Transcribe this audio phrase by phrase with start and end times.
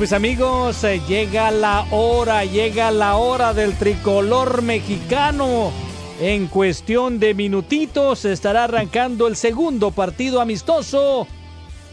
[0.00, 5.72] Mis amigos, eh, llega la hora, llega la hora del tricolor mexicano.
[6.18, 11.26] En cuestión de minutitos estará arrancando el segundo partido amistoso.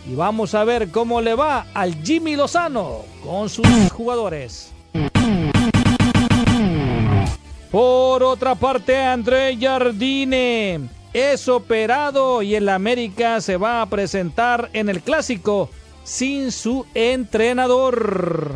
[0.09, 4.71] Y vamos a ver cómo le va al Jimmy Lozano con sus jugadores.
[7.69, 10.79] Por otra parte, André Jardine
[11.11, 15.69] es operado y el América se va a presentar en el clásico
[16.07, 18.55] sin su entrenador.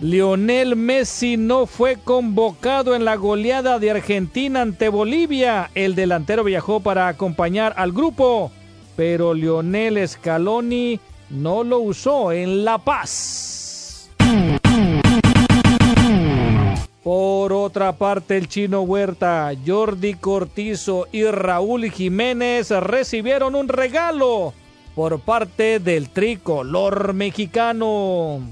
[0.00, 5.72] Lionel Messi no fue convocado en la goleada de Argentina ante Bolivia.
[5.74, 8.52] El delantero viajó para acompañar al grupo,
[8.94, 13.47] pero Lionel Scaloni no lo usó en La Paz.
[17.08, 24.52] Por otra parte, el chino Huerta, Jordi Cortizo y Raúl Jiménez recibieron un regalo
[24.94, 28.42] por parte del tricolor mexicano.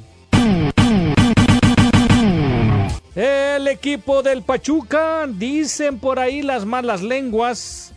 [3.15, 7.93] El equipo del Pachuca, dicen por ahí las malas lenguas,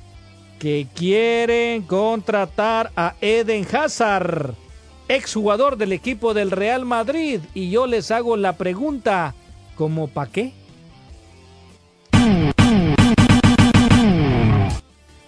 [0.59, 4.55] que quieren contratar a Eden Hazard,
[5.07, 7.39] exjugador del equipo del Real Madrid.
[7.53, 9.35] Y yo les hago la pregunta,
[9.79, 10.51] ¿cómo pa' qué?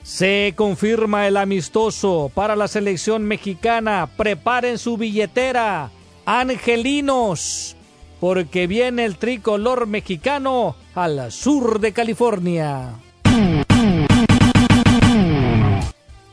[0.03, 4.09] Se confirma el amistoso para la selección mexicana.
[4.17, 5.89] Preparen su billetera.
[6.25, 7.77] Angelinos
[8.19, 12.89] porque viene el tricolor mexicano al sur de California.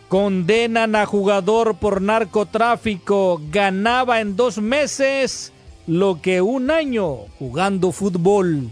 [0.09, 3.41] Condenan a jugador por narcotráfico.
[3.53, 5.53] Ganaba en dos meses
[5.89, 8.71] lo que un año jugando fútbol.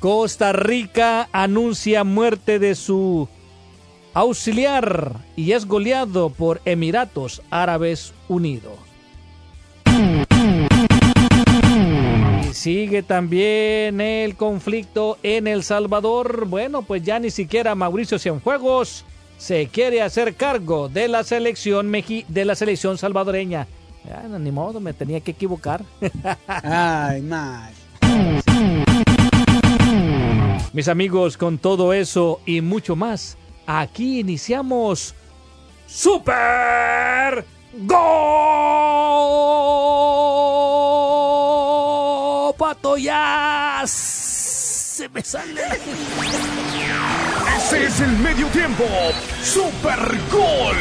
[0.00, 3.28] Costa Rica anuncia muerte de su
[4.14, 8.74] auxiliar y es goleado por Emiratos Árabes Unidos.
[12.48, 16.46] Y sigue también el conflicto en El Salvador.
[16.46, 19.04] Bueno, pues ya ni siquiera Mauricio Cienfuegos
[19.38, 23.66] se quiere hacer cargo de la selección meji de la selección salvadoreña.
[24.04, 25.82] Ya, ni modo, me tenía que equivocar.
[26.46, 27.72] Ay, mal.
[30.72, 35.14] Mis amigos, con todo eso y mucho más, aquí iniciamos
[35.86, 37.44] Super
[37.74, 38.58] Go
[42.58, 45.62] Pato ya se me sale.
[47.68, 48.84] Ese es el medio tiempo.
[49.42, 49.98] Super
[50.32, 50.76] Gol.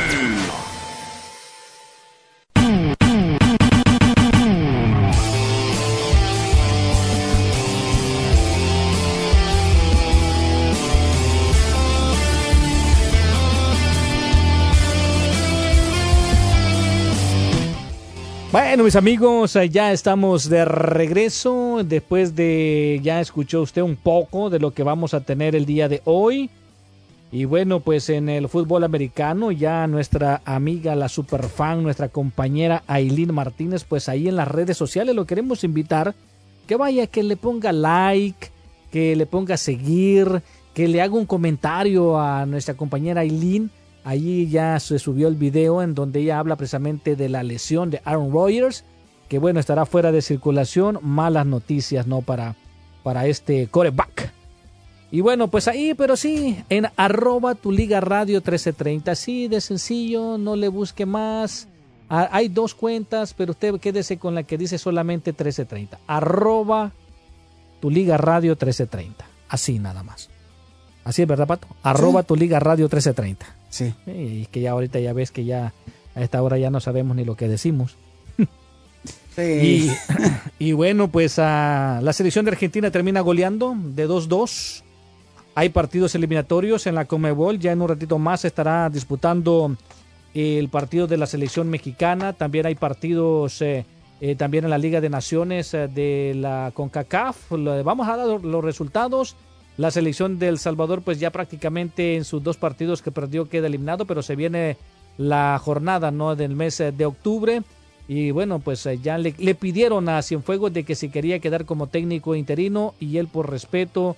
[18.50, 21.82] Bueno, mis amigos, eh, ya estamos de regreso.
[21.84, 25.90] Después de ya escuchó usted un poco de lo que vamos a tener el día
[25.90, 26.50] de hoy.
[27.32, 33.34] Y bueno, pues en el fútbol americano, ya nuestra amiga, la superfan, nuestra compañera Aileen
[33.34, 36.16] Martínez, pues ahí en las redes sociales lo queremos invitar
[36.68, 38.50] que vaya, que le ponga like,
[38.92, 40.42] que le ponga seguir,
[40.74, 43.72] que le haga un comentario a nuestra compañera Aileen.
[44.06, 48.02] Allí ya se subió el video en donde ella habla precisamente de la lesión de
[48.06, 48.86] Aaron Rodgers,
[49.28, 51.00] que bueno, estará fuera de circulación.
[51.02, 52.22] Malas noticias, ¿no?
[52.22, 52.56] Para,
[53.04, 54.37] para este coreback.
[55.10, 60.38] Y bueno, pues ahí, pero sí, en arroba tu liga radio 1330, así de sencillo,
[60.38, 61.68] no le busque más.
[62.10, 66.00] Ah, hay dos cuentas, pero usted quédese con la que dice solamente 1330.
[66.08, 66.92] Arroba
[67.80, 69.26] tu liga radio 1330.
[69.50, 70.30] Así nada más.
[71.06, 71.68] Así es, ¿verdad, Pato?
[71.84, 73.46] Arroba tu liga radio 1330.
[73.70, 73.94] Sí.
[74.08, 75.74] Y que ya ahorita ya ves que ya
[76.16, 77.96] a esta hora ya no sabemos ni lo que decimos.
[79.36, 79.42] Sí.
[80.60, 84.84] Y, y bueno, pues ah, la selección de Argentina termina goleando de 2-2.
[85.58, 87.58] Hay partidos eliminatorios en la Comebol.
[87.58, 89.76] Ya en un ratito más estará disputando
[90.36, 92.34] el partido de la selección mexicana.
[92.34, 93.84] También hay partidos eh,
[94.22, 97.54] eh, también en la Liga de Naciones eh, de la CONCACAF.
[97.84, 99.36] Vamos a dar los resultados
[99.78, 104.06] La selección del Salvador pues ya prácticamente en sus dos partidos que perdió queda eliminado,
[104.06, 104.78] pero se viene
[105.18, 107.64] la jornada no del mes de octubre
[108.08, 111.88] y bueno pues ya le, le pidieron a Cienfuegos de que si quería quedar como
[111.88, 114.16] técnico interino y él por respeto,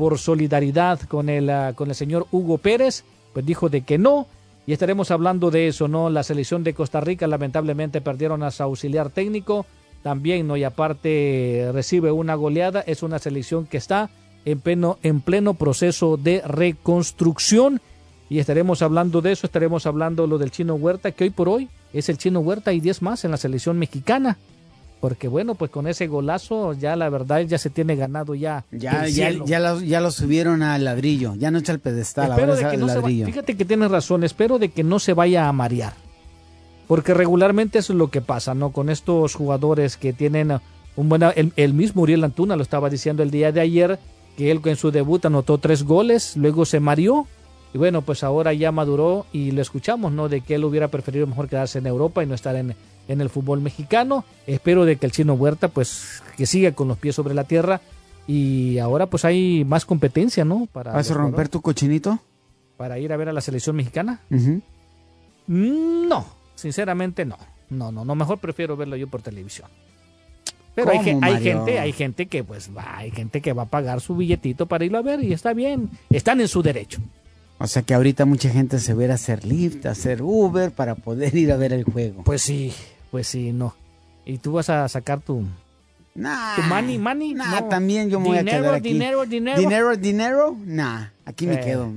[0.00, 3.04] por solidaridad con el, ah, con el señor Hugo Pérez,
[3.34, 4.26] pues dijo de que no
[4.66, 6.08] y estaremos hablando de eso, ¿no?
[6.08, 9.66] La selección de Costa Rica lamentablemente perdieron a su auxiliar técnico,
[10.02, 10.56] también, ¿no?
[10.56, 14.08] Y aparte recibe una goleada, es una selección que está
[14.46, 17.82] en pleno, en pleno proceso de reconstrucción
[18.30, 21.68] y estaremos hablando de eso, estaremos hablando lo del chino Huerta, que hoy por hoy
[21.92, 24.38] es el chino Huerta y 10 más en la selección mexicana.
[25.00, 28.64] Porque bueno, pues con ese golazo ya la verdad ya se tiene ganado ya.
[28.70, 32.54] Ya, ya, ya, lo, ya lo subieron al ladrillo, ya no echa el pedestal, espero
[32.54, 33.26] de que no ladrillo.
[33.26, 35.94] fíjate que tienes razón, espero de que no se vaya a marear.
[36.86, 38.72] Porque regularmente eso es lo que pasa, ¿no?
[38.72, 40.58] Con estos jugadores que tienen
[40.96, 41.22] un buen...
[41.22, 43.98] El, el mismo Uriel Antuna lo estaba diciendo el día de ayer,
[44.36, 47.26] que él en su debut anotó tres goles, luego se mareó
[47.72, 50.28] y bueno, pues ahora ya maduró y lo escuchamos, ¿no?
[50.28, 52.74] De que él hubiera preferido mejor quedarse en Europa y no estar en,
[53.10, 54.24] en el fútbol mexicano.
[54.46, 57.80] Espero de que el chino Huerta pues que siga con los pies sobre la tierra
[58.26, 60.68] y ahora pues hay más competencia, ¿no?
[60.72, 62.20] Para ¿Vas a romper tu cochinito?
[62.76, 64.20] Para ir a ver a la selección mexicana.
[65.46, 67.36] No, sinceramente no.
[67.68, 69.68] No, no, no, mejor prefiero verlo yo por televisión.
[70.74, 74.00] Pero hay, hay, gente, hay gente que pues va, hay gente que va a pagar
[74.00, 77.00] su billetito para irlo a ver y está bien, están en su derecho.
[77.58, 80.94] O sea que ahorita mucha gente se ve a hacer Lyft, a hacer Uber para
[80.94, 82.22] poder ir a ver el juego.
[82.22, 82.72] Pues sí,
[83.10, 83.74] pues sí, no.
[84.24, 85.44] ¿Y tú vas a sacar tu,
[86.14, 87.34] nah, tu money, money?
[87.34, 88.92] Nah, también yo me voy a quedar aquí.
[88.92, 89.96] Dinero, dinero, dinero.
[89.96, 91.60] Dinero, Nah, aquí me eh.
[91.60, 91.90] quedo.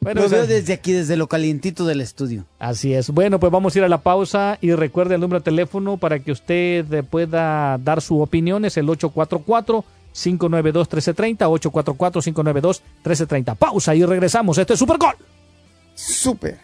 [0.00, 2.44] Bueno, lo veo desde aquí, desde lo calientito del estudio.
[2.60, 3.10] Así es.
[3.10, 6.20] Bueno, pues vamos a ir a la pausa y recuerde el número de teléfono para
[6.20, 8.64] que usted pueda dar su opinión.
[8.64, 13.54] Es el 844 592 1330 844 592 1330.
[13.56, 14.58] Pausa y regresamos.
[14.58, 15.14] Este es Super Gol.
[15.96, 16.58] Super.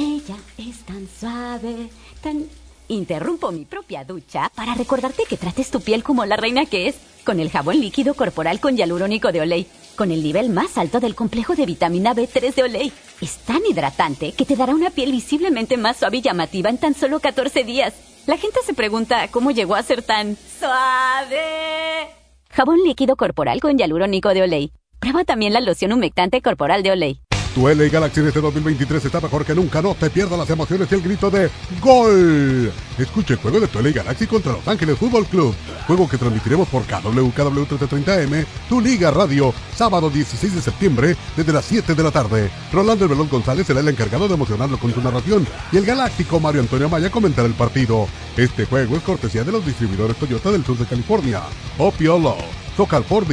[0.03, 1.89] Ella es tan suave,
[2.21, 2.49] tan...
[2.89, 6.97] Interrumpo mi propia ducha para recordarte que trates tu piel como la reina que es,
[7.25, 11.15] con el jabón líquido corporal con hialurónico de Olay, con el nivel más alto del
[11.15, 12.93] complejo de vitamina B3 de Olay.
[13.21, 16.95] Es tan hidratante que te dará una piel visiblemente más suave y llamativa en tan
[16.95, 17.95] solo 14 días.
[18.27, 22.09] La gente se pregunta cómo llegó a ser tan suave.
[22.51, 24.73] Jabón líquido corporal con hialurónico de Olay.
[24.99, 27.22] Prueba también la loción humectante corporal de Olay.
[27.55, 29.83] Tu LA Galaxy de este 2023 está mejor que nunca.
[29.83, 31.51] No te pierdas las emociones y el grito de
[31.83, 32.73] ¡Gol!
[32.99, 35.55] Escucha el juego de tu LA Galaxy contra Los Ángeles Fútbol Club.
[35.87, 41.53] Juego que transmitiremos por KW, KW 1330M, tu Liga Radio, sábado 16 de septiembre, desde
[41.53, 42.51] las 7 de la tarde.
[42.73, 46.63] Rolando El González será el encargado de emocionarlo con su narración y el galáctico Mario
[46.63, 48.09] Antonio Maya comentará el partido.
[48.35, 51.43] Este juego es cortesía de los distribuidores Toyota del sur de California,
[51.77, 52.37] Opiolo,
[52.77, 53.27] Socal Ford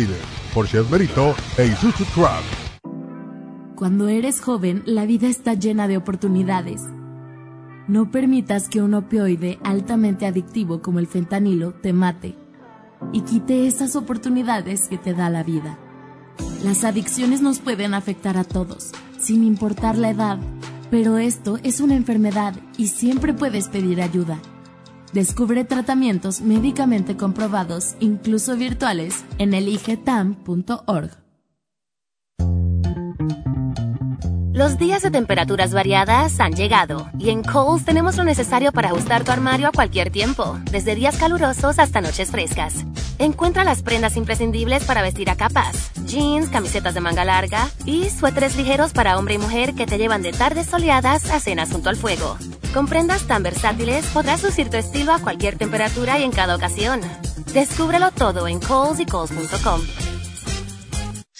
[0.54, 2.69] Porsche Merito e Isuzu Truck.
[3.80, 6.82] Cuando eres joven, la vida está llena de oportunidades.
[7.88, 12.36] No permitas que un opioide altamente adictivo como el fentanilo te mate
[13.14, 15.80] y quite esas oportunidades que te da la vida.
[16.62, 20.40] Las adicciones nos pueden afectar a todos, sin importar la edad,
[20.92, 24.40] pero esto es una enfermedad y siempre puedes pedir ayuda.
[25.14, 31.29] Descubre tratamientos médicamente comprobados, incluso virtuales, en eligetam.org.
[34.60, 39.24] Los días de temperaturas variadas han llegado y en Kohl's tenemos lo necesario para ajustar
[39.24, 42.84] tu armario a cualquier tiempo, desde días calurosos hasta noches frescas.
[43.20, 48.58] Encuentra las prendas imprescindibles para vestir a capas, jeans, camisetas de manga larga y suéteres
[48.58, 51.96] ligeros para hombre y mujer que te llevan de tardes soleadas a cenas junto al
[51.96, 52.36] fuego.
[52.74, 57.00] Con prendas tan versátiles podrás lucir tu estilo a cualquier temperatura y en cada ocasión.
[57.54, 60.19] Descúbrelo todo en colesy.coles.com.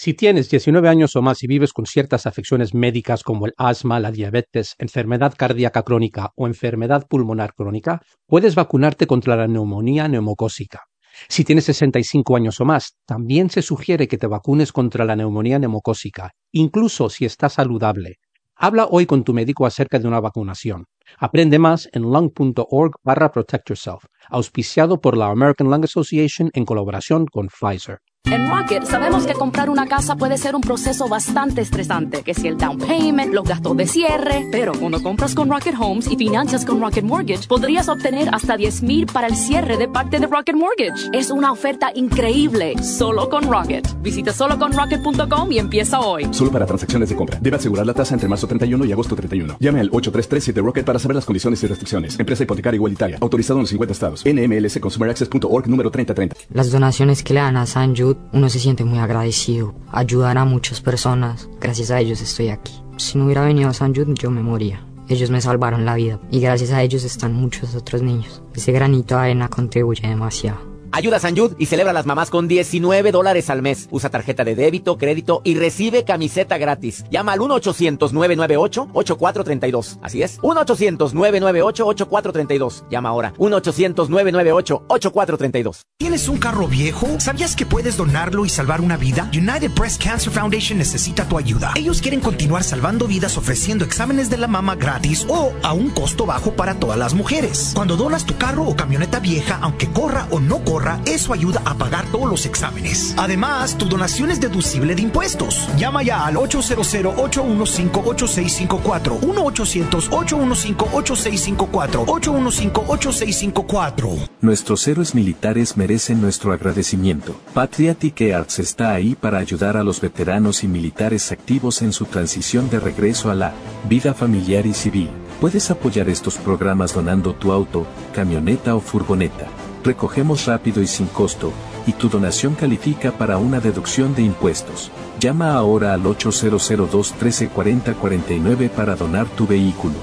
[0.02, 4.00] Si tienes 19 años o más y vives con ciertas afecciones médicas como el asma,
[4.00, 10.84] la diabetes, enfermedad cardíaca crónica o enfermedad pulmonar crónica, puedes vacunarte contra la neumonía neumocócica.
[11.28, 15.58] Si tienes 65 años o más, también se sugiere que te vacunes contra la neumonía
[15.58, 18.16] neumocócica, incluso si estás saludable.
[18.56, 20.86] Habla hoy con tu médico acerca de una vacunación.
[21.18, 27.26] Aprende más en lung.org barra protect yourself, auspiciado por la American Lung Association en colaboración
[27.26, 27.98] con Pfizer.
[28.26, 32.46] En Rocket sabemos que comprar una casa puede ser un proceso bastante estresante, que si
[32.46, 36.64] el down payment, los gastos de cierre, pero cuando compras con Rocket Homes y financias
[36.64, 40.54] con Rocket Mortgage, podrías obtener hasta 10 mil para el cierre de parte de Rocket
[40.54, 41.08] Mortgage.
[41.12, 43.88] Es una oferta increíble, solo con Rocket.
[44.00, 46.28] Visita soloconrocket.com y empieza hoy.
[46.30, 47.38] Solo para transacciones de compra.
[47.40, 49.56] Debe asegurar la tasa entre marzo 31 y agosto 31.
[49.58, 52.20] Llame al 8337 Rocket para saber las condiciones y restricciones.
[52.20, 53.18] Empresa hipotecaria igualitaria.
[53.20, 54.24] Autorizado en los 50 estados.
[54.24, 56.36] NMLS ConsumerAccess.org número 3030.
[56.52, 59.74] Las donaciones que le dan a San Jude uno se siente muy agradecido.
[59.90, 61.48] Ayudar a muchas personas.
[61.60, 62.82] Gracias a ellos estoy aquí.
[62.96, 64.84] Si no hubiera venido a San Jude, yo me moría.
[65.08, 68.42] Ellos me salvaron la vida y gracias a ellos están muchos otros niños.
[68.54, 70.69] Ese granito de arena contribuye demasiado.
[70.92, 73.86] Ayuda a San y celebra a las mamás con 19 dólares al mes.
[73.90, 77.04] Usa tarjeta de débito, crédito y recibe camiseta gratis.
[77.10, 79.98] Llama al 1-800-998-8432.
[80.02, 82.84] Así es, 1-800-998-8432.
[82.90, 85.82] Llama ahora, 1-800-998-8432.
[85.98, 87.20] ¿Tienes un carro viejo?
[87.20, 89.30] ¿Sabías que puedes donarlo y salvar una vida?
[89.32, 91.70] United Breast Cancer Foundation necesita tu ayuda.
[91.76, 96.26] Ellos quieren continuar salvando vidas ofreciendo exámenes de la mama gratis o a un costo
[96.26, 97.70] bajo para todas las mujeres.
[97.74, 101.74] Cuando donas tu carro o camioneta vieja, aunque corra o no corra, eso ayuda a
[101.74, 103.14] pagar todos los exámenes.
[103.16, 105.68] Además, tu donación es deducible de impuestos.
[105.76, 109.20] Llama ya al 800-815-8654.
[109.20, 112.06] 1-800-815-8654.
[112.06, 114.28] 815-8654.
[114.40, 117.36] Nuestros héroes militares merecen nuestro agradecimiento.
[117.54, 122.70] Patriotic Arts está ahí para ayudar a los veteranos y militares activos en su transición
[122.70, 123.52] de regreso a la
[123.88, 125.10] vida familiar y civil.
[125.40, 129.46] Puedes apoyar estos programas donando tu auto, camioneta o furgoneta
[129.84, 131.52] recogemos rápido y sin costo,
[131.86, 134.90] y tu donación califica para una deducción de impuestos.
[135.18, 139.94] Llama ahora al 8002 1340 49 para donar tu vehículo.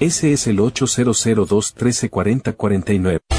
[0.00, 3.35] Ese es el 8002 1340 49.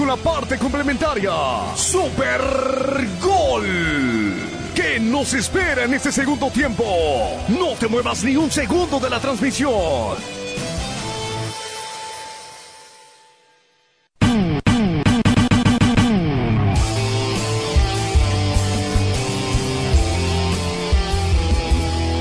[0.00, 1.30] Con la parte complementaria.
[1.76, 2.40] Super
[3.20, 3.66] Gol.
[4.74, 6.84] ¿Qué nos espera en este segundo tiempo?
[7.48, 10.16] No te muevas ni un segundo de la transmisión.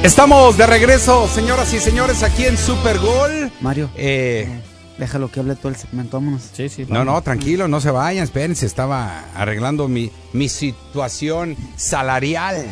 [0.03, 3.51] Estamos de regreso, señoras y señores, aquí en Super Gol.
[3.62, 3.89] Mario.
[3.95, 4.63] Eh,
[4.99, 6.49] Déjalo que hable todo el segmento, vámonos.
[6.51, 6.85] Sí, sí.
[6.89, 12.65] No, no, tranquilo, no se vayan, espérense, estaba arreglando mi, mi situación salarial.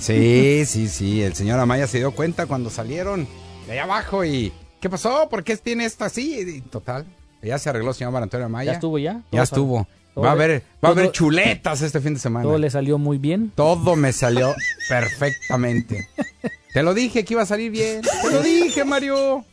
[0.00, 3.28] Sí, sí, sí, el señor Amaya se dio cuenta cuando salieron
[3.66, 4.52] de allá abajo y...
[4.80, 5.28] ¿Qué pasó?
[5.28, 6.60] ¿Por qué tiene esto así?
[6.70, 7.06] total,
[7.40, 8.72] ya se arregló el señor Antonio Amaya.
[8.72, 9.22] ¿Ya estuvo ya?
[9.30, 9.86] Ya estuvo.
[10.16, 12.44] Va a haber, va a haber chuletas este fin de semana.
[12.44, 13.52] Todo le salió muy bien.
[13.54, 14.54] Todo me salió
[14.88, 16.08] perfectamente.
[16.72, 18.02] Te lo dije que iba a salir bien.
[18.02, 19.44] Te lo dije, Mario.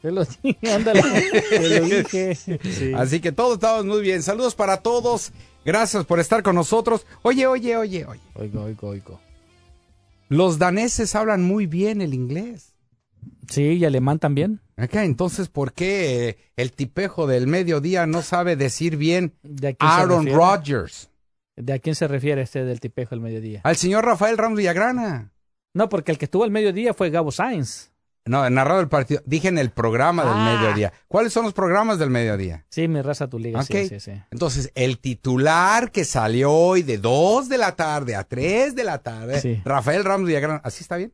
[0.02, 1.02] Te lo dije, ándale.
[1.50, 2.94] Te lo dije.
[2.96, 4.22] Así que todos estamos muy bien.
[4.22, 5.32] Saludos para todos.
[5.64, 7.06] Gracias por estar con nosotros.
[7.22, 8.20] Oye, oye, oye, oye.
[8.34, 9.20] Oigo, oigo, oigo.
[10.28, 12.72] Los daneses hablan muy bien el inglés.
[13.48, 14.60] Sí, y alemán también.
[14.76, 19.34] Acá, entonces, ¿por qué el tipejo del mediodía no sabe decir bien
[19.80, 21.10] Aaron Rodgers?
[21.56, 23.60] ¿De a quién se refiere este del tipejo del mediodía?
[23.64, 25.32] Al señor Rafael Ramos Villagrana.
[25.74, 27.89] No, porque el que estuvo al mediodía fue Gabo Sainz.
[28.30, 29.20] No, narrado el partido.
[29.26, 30.56] Dije en el programa del ah.
[30.56, 30.92] mediodía.
[31.08, 32.64] ¿Cuáles son los programas del mediodía?
[32.68, 33.60] Sí, mi raza tu liga.
[33.64, 34.12] Sí, sí, sí.
[34.30, 38.98] Entonces, el titular que salió hoy de 2 de la tarde a 3 de la
[38.98, 41.12] tarde, Rafael Ramos Villagrán, ¿así está bien?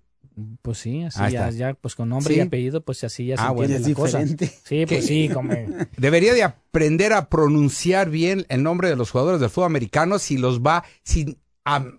[0.61, 3.49] Pues sí, así ya, ya, pues con nombre y apellido, pues así ya se ah,
[3.49, 4.49] entiende la diferente.
[4.49, 4.61] cosa.
[4.65, 5.55] Sí, pues sí, como...
[5.97, 10.37] Debería de aprender a pronunciar bien el nombre de los jugadores del fútbol americano si
[10.37, 11.39] los va, sin,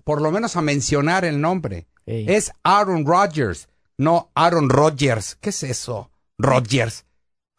[0.03, 1.87] por lo menos a mencionar el nombre.
[2.05, 3.67] Es Aaron Rodgers
[3.97, 5.35] no Aaron Rodgers.
[5.41, 6.11] ¿Qué es eso?
[6.37, 7.05] Rodgers.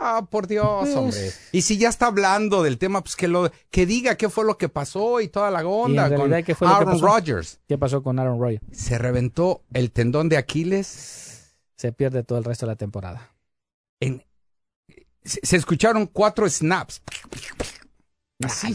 [0.00, 1.32] Ah, por Dios, hombre.
[1.50, 4.56] Y si ya está hablando del tema, pues que lo que diga qué fue lo
[4.56, 7.60] que pasó y toda la onda con ¿qué fue Aaron Rodgers.
[7.66, 8.62] ¿Qué pasó con Aaron Rodgers?
[8.70, 11.56] Se reventó el tendón de Aquiles.
[11.76, 13.34] Se pierde todo el resto de la temporada.
[13.98, 14.24] En,
[15.24, 17.02] se, escucharon cuatro snaps.
[18.44, 18.74] Así.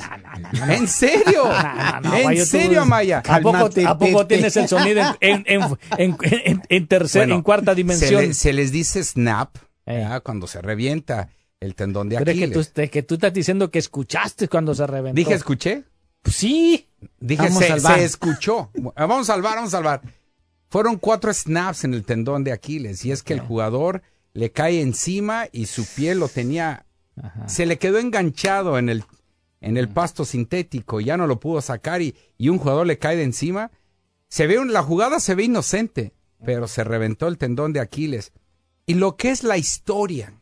[0.67, 1.49] ¿En serio?
[2.13, 3.23] ¿En serio, Amaya?
[3.25, 6.17] ¿A poco, tienes el sonido en, en,
[6.69, 8.33] en, tercera, en cuarta dimensión?
[8.33, 9.55] Se, les dice snap
[9.85, 10.05] eh.
[10.23, 11.29] cuando se revienta
[11.61, 12.49] el tendón de Aquiles.
[12.49, 15.15] Pero que tú, que tú estás diciendo que escuchaste cuando se reventó.
[15.15, 15.85] ¿Dije escuché?
[16.21, 16.89] Pues sí.
[17.19, 18.69] Dije se, se, escuchó.
[18.95, 20.01] Vamos a salvar, vamos a salvar.
[20.69, 24.01] Fueron cuatro snaps en el tendón de Aquiles y es que el jugador
[24.33, 26.85] le cae encima y su piel lo tenía...
[27.45, 29.05] Se le quedó enganchado en el
[29.63, 33.15] en el pasto sintético, ya no lo pudo sacar y, y un jugador le cae
[33.15, 33.71] de encima.
[34.27, 36.13] Se ve la jugada se ve inocente,
[36.45, 38.33] pero se reventó el tendón de Aquiles.
[38.85, 40.33] Y lo que es la historia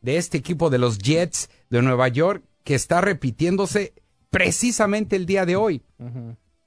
[0.00, 3.92] de este equipo de los Jets de Nueva York que está repitiéndose
[4.30, 5.82] precisamente el día de hoy.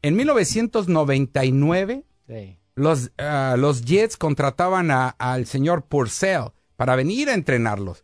[0.01, 2.03] En 1999,
[2.75, 8.03] los, ah, los Jets contrataban al señor Purcell para venir a entrenarlos.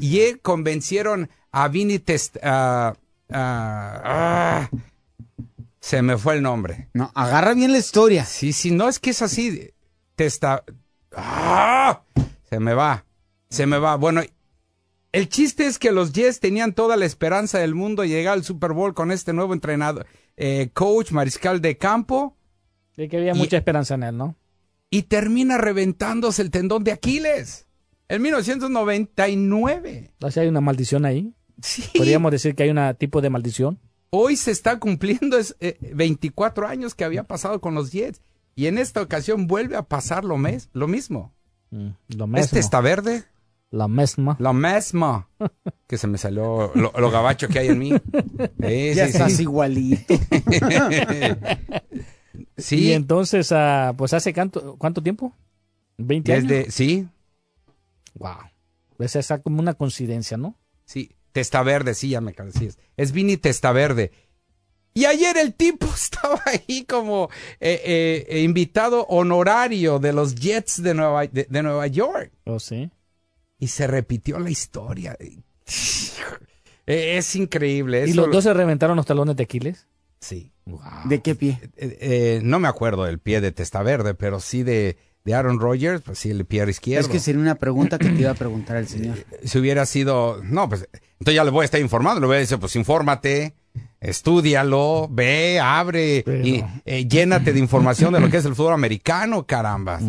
[0.00, 2.94] Y convencieron a Vinny Test, ah,
[3.34, 4.68] Ah,
[5.80, 6.88] se me fue el nombre.
[6.94, 8.24] No, agarra bien la historia.
[8.24, 9.70] Sí, sí, no es que es así.
[10.14, 10.64] Te está.
[11.14, 12.02] ¡Ah!
[12.48, 13.04] Se me va.
[13.48, 13.96] Se me va.
[13.96, 14.22] Bueno,
[15.12, 18.44] el chiste es que los Jets tenían toda la esperanza del mundo de llegar al
[18.44, 22.36] Super Bowl con este nuevo entrenador, eh, coach, mariscal de campo.
[22.96, 24.36] Y que había mucha esperanza en él, ¿no?
[24.88, 27.66] Y termina reventándose el tendón de Aquiles.
[28.08, 30.10] En 1999.
[30.20, 31.34] O sea, hay una maldición ahí.
[31.96, 33.78] Podríamos decir que hay un tipo de maldición.
[34.10, 38.20] Hoy se está cumpliendo es, 24 eh, años que había pasado con los Jets.
[38.54, 41.32] Y en esta ocasión vuelve a pasar lo, mes, lo mismo.
[41.70, 42.44] Mm, lo mismo.
[42.44, 43.24] Este está verde.
[43.70, 44.36] La misma.
[44.38, 45.30] La misma.
[45.86, 47.92] que se me salió lo, gabacho que hay en mí.
[48.58, 50.14] ya estás igualito.
[52.58, 52.88] sí.
[52.88, 55.34] Y entonces, uh, pues hace cuánto, cuánto tiempo?
[55.98, 56.74] ¿20 años?
[56.74, 57.08] Sí.
[58.14, 58.36] Wow.
[58.98, 60.54] Pues es como una coincidencia, ¿no?
[60.84, 61.16] Sí.
[61.32, 62.72] Testaverde, sí, ya me cansé.
[62.96, 64.12] Es Vini Testaverde.
[64.94, 70.94] Y ayer el tipo estaba ahí como eh, eh, invitado honorario de los Jets de
[70.94, 72.32] Nueva, de, Nueva York.
[72.44, 72.90] ¿Oh, sí?
[73.58, 75.16] Y se repitió la historia.
[76.84, 78.04] Es increíble.
[78.08, 79.86] ¿Y los dos se reventaron los talones de Aquiles?
[80.18, 80.52] Sí.
[81.04, 81.60] ¿De qué pie?
[81.76, 86.18] Eh, no me acuerdo del pie de Testaverde, pero sí de, de Aaron Rodgers, pues
[86.18, 87.00] sí, el pie izquierdo.
[87.00, 89.16] Es que sería una pregunta que te iba a preguntar el señor.
[89.44, 90.88] Si hubiera sido, no, pues
[91.20, 93.54] entonces ya le voy a estar informando, le voy a decir, pues infórmate,
[94.00, 99.46] estudialo, ve, abre y eh, llénate de información de lo que es el fútbol americano,
[99.46, 100.00] caramba.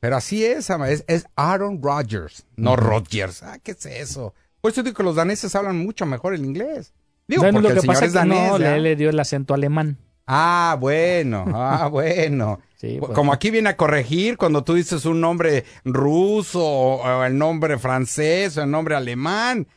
[0.00, 3.42] Pero así es, es, es Aaron Rodgers, no Rodgers.
[3.42, 4.34] Ah, ¿qué es eso?
[4.60, 6.92] Por eso digo que los daneses hablan mucho mejor el inglés.
[7.28, 8.50] Digo, porque el señor es danés.
[8.50, 9.98] No, le dio el acento alemán.
[10.26, 12.60] Ah, bueno, ah, bueno.
[12.80, 17.78] Pues Como aquí viene a corregir cuando tú dices un nombre ruso o, el nombre
[17.78, 19.68] francés o el nombre alemán.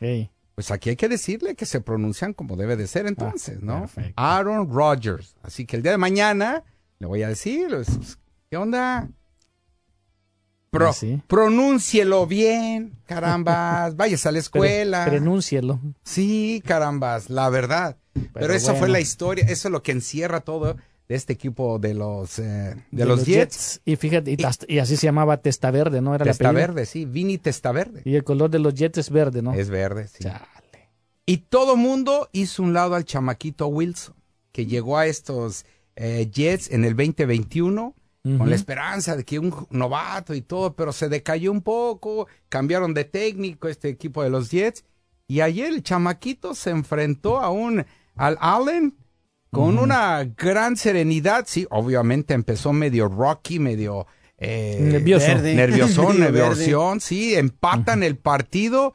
[0.56, 3.88] Pues aquí hay que decirle que se pronuncian como debe de ser ah, entonces, ¿no?
[4.16, 5.36] Aaron Rodgers.
[5.42, 6.64] Así que el día de mañana
[6.98, 8.18] le voy a decir, pues,
[8.50, 9.08] ¿qué onda?
[10.70, 10.92] Pro,
[11.26, 13.96] Pronúncielo bien, carambas.
[13.96, 15.06] Vayas a la escuela.
[15.06, 15.80] pronúncielo.
[16.02, 17.96] Sí, carambas, la verdad.
[18.32, 20.76] Pero, eso fue la historia, eso es lo que encierra todo
[21.08, 23.80] de este equipo de los eh, de, los, Jets.
[23.84, 24.36] Y fíjate,
[24.68, 26.14] y, así se llamaba Testa Verde, ¿no?
[26.14, 28.02] Era Testa Verde, sí, Vini Testa Verde.
[28.04, 29.54] Y el color de los Jets es verde, ¿no?
[29.54, 30.28] Es verde, sí.
[31.26, 34.14] Y todo mundo hizo un lado al chamaquito Wilson,
[34.52, 35.64] que llegó a estos
[35.96, 37.94] eh, Jets en el 2021
[38.38, 42.92] con la esperanza de que un novato y todo, pero se decayó un poco, cambiaron
[42.92, 44.84] de técnico este equipo de los Jets.
[45.28, 48.94] Y ayer el chamaquito se enfrentó a un al Allen
[49.50, 51.44] con una gran serenidad.
[51.46, 54.06] Sí, obviamente empezó medio rocky, medio
[54.38, 58.92] eh, nervioso, nervioso, nervioso, sí, empatan el partido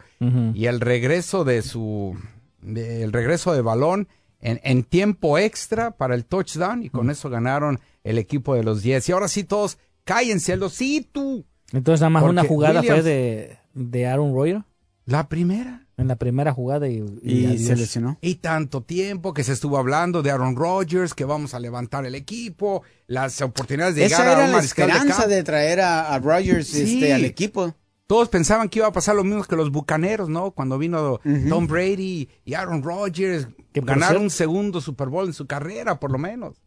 [0.54, 2.16] y el regreso de su,
[2.64, 4.08] el regreso de balón
[4.40, 8.84] en, en, tiempo extra para el touchdown y con eso ganaron el equipo de los
[8.84, 9.10] 10.
[9.10, 11.46] Y ahora sí todos cállense, los sí tú.
[11.72, 14.64] Entonces nada más una jugada fue de, de Aaron Royer.
[15.06, 18.18] La primera en la primera jugada y, se lesionó.
[18.22, 22.16] Y tanto tiempo que se estuvo hablando de Aaron Rodgers, que vamos a levantar el
[22.16, 27.26] equipo, las oportunidades de llegar a un la esperanza de, traer a, Rodgers este, al
[27.26, 27.76] equipo.
[28.08, 30.52] Todos pensaban que iba a pasar lo mismo que los Bucaneros, ¿no?
[30.52, 35.48] Cuando vino Tom Brady y Aaron Rodgers, que ganaron un segundo Super Bowl en su
[35.48, 36.58] carrera, por lo menos.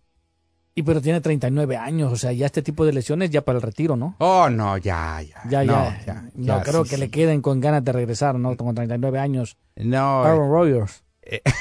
[0.77, 3.63] Y pero tiene 39 años, o sea, ya este tipo de lesiones ya para el
[3.63, 4.17] retiro, ¿no?
[4.19, 5.41] Oh, no, ya, ya.
[5.49, 6.25] Ya, ya.
[6.35, 8.57] No creo que le queden con ganas de regresar, ¿no?
[8.57, 9.57] Con 39 años.
[9.77, 10.25] No.
[10.25, 11.05] Aaron Rodgers.
[11.23, 11.41] Eh.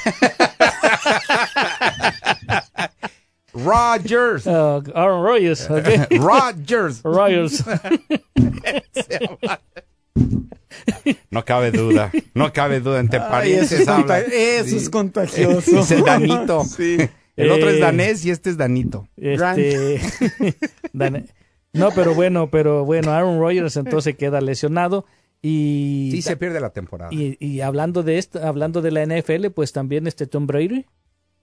[3.54, 4.46] Rogers.
[4.46, 5.70] Uh, Aaron Rodgers.
[5.70, 6.18] Okay.
[6.18, 7.02] Rogers.
[7.04, 7.64] Rogers.
[11.30, 13.72] No cabe duda, no cabe duda entre parientes.
[13.72, 15.80] Eso, es, eso es contagioso.
[15.80, 16.64] Ese Danito.
[16.64, 16.98] Sí.
[17.36, 19.08] El otro es eh, danés y este es Danito.
[19.16, 20.00] Este...
[21.72, 25.04] no, pero bueno, pero bueno, Aaron Rodgers entonces queda lesionado
[25.42, 27.10] y sí se pierde la temporada.
[27.12, 30.86] Y, hablando de esto, hablando de la NFL, pues también este Tom Brady,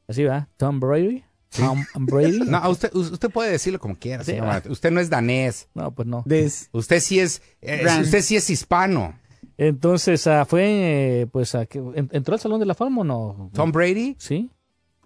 [0.08, 1.23] así va, Tom Brady.
[1.56, 2.39] Tom Brady.
[2.47, 4.23] No, usted, usted puede decirlo como quiera.
[4.69, 5.67] usted no es danés.
[5.73, 6.23] No, pues no.
[6.71, 9.19] Usted sí es, eh, usted sí es hispano.
[9.58, 13.51] Entonces, uh, fue, eh, pues, uh, ¿entró al Salón de la Fama o no?
[13.54, 14.15] ¿Tom Brady?
[14.17, 14.49] Sí.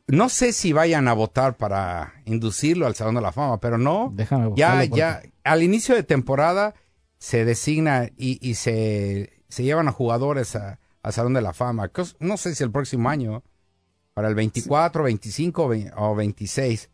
[0.08, 4.12] No sé si vayan a votar para inducirlo al Salón de la Fama, pero no.
[4.14, 6.76] Déjame ya, ya, al inicio de temporada
[7.18, 11.92] se designa y, y se, se, llevan a jugadores al Salón de la Fama.
[12.20, 13.44] No sé si el próximo año,
[14.14, 16.90] para el 24, 25 o 26.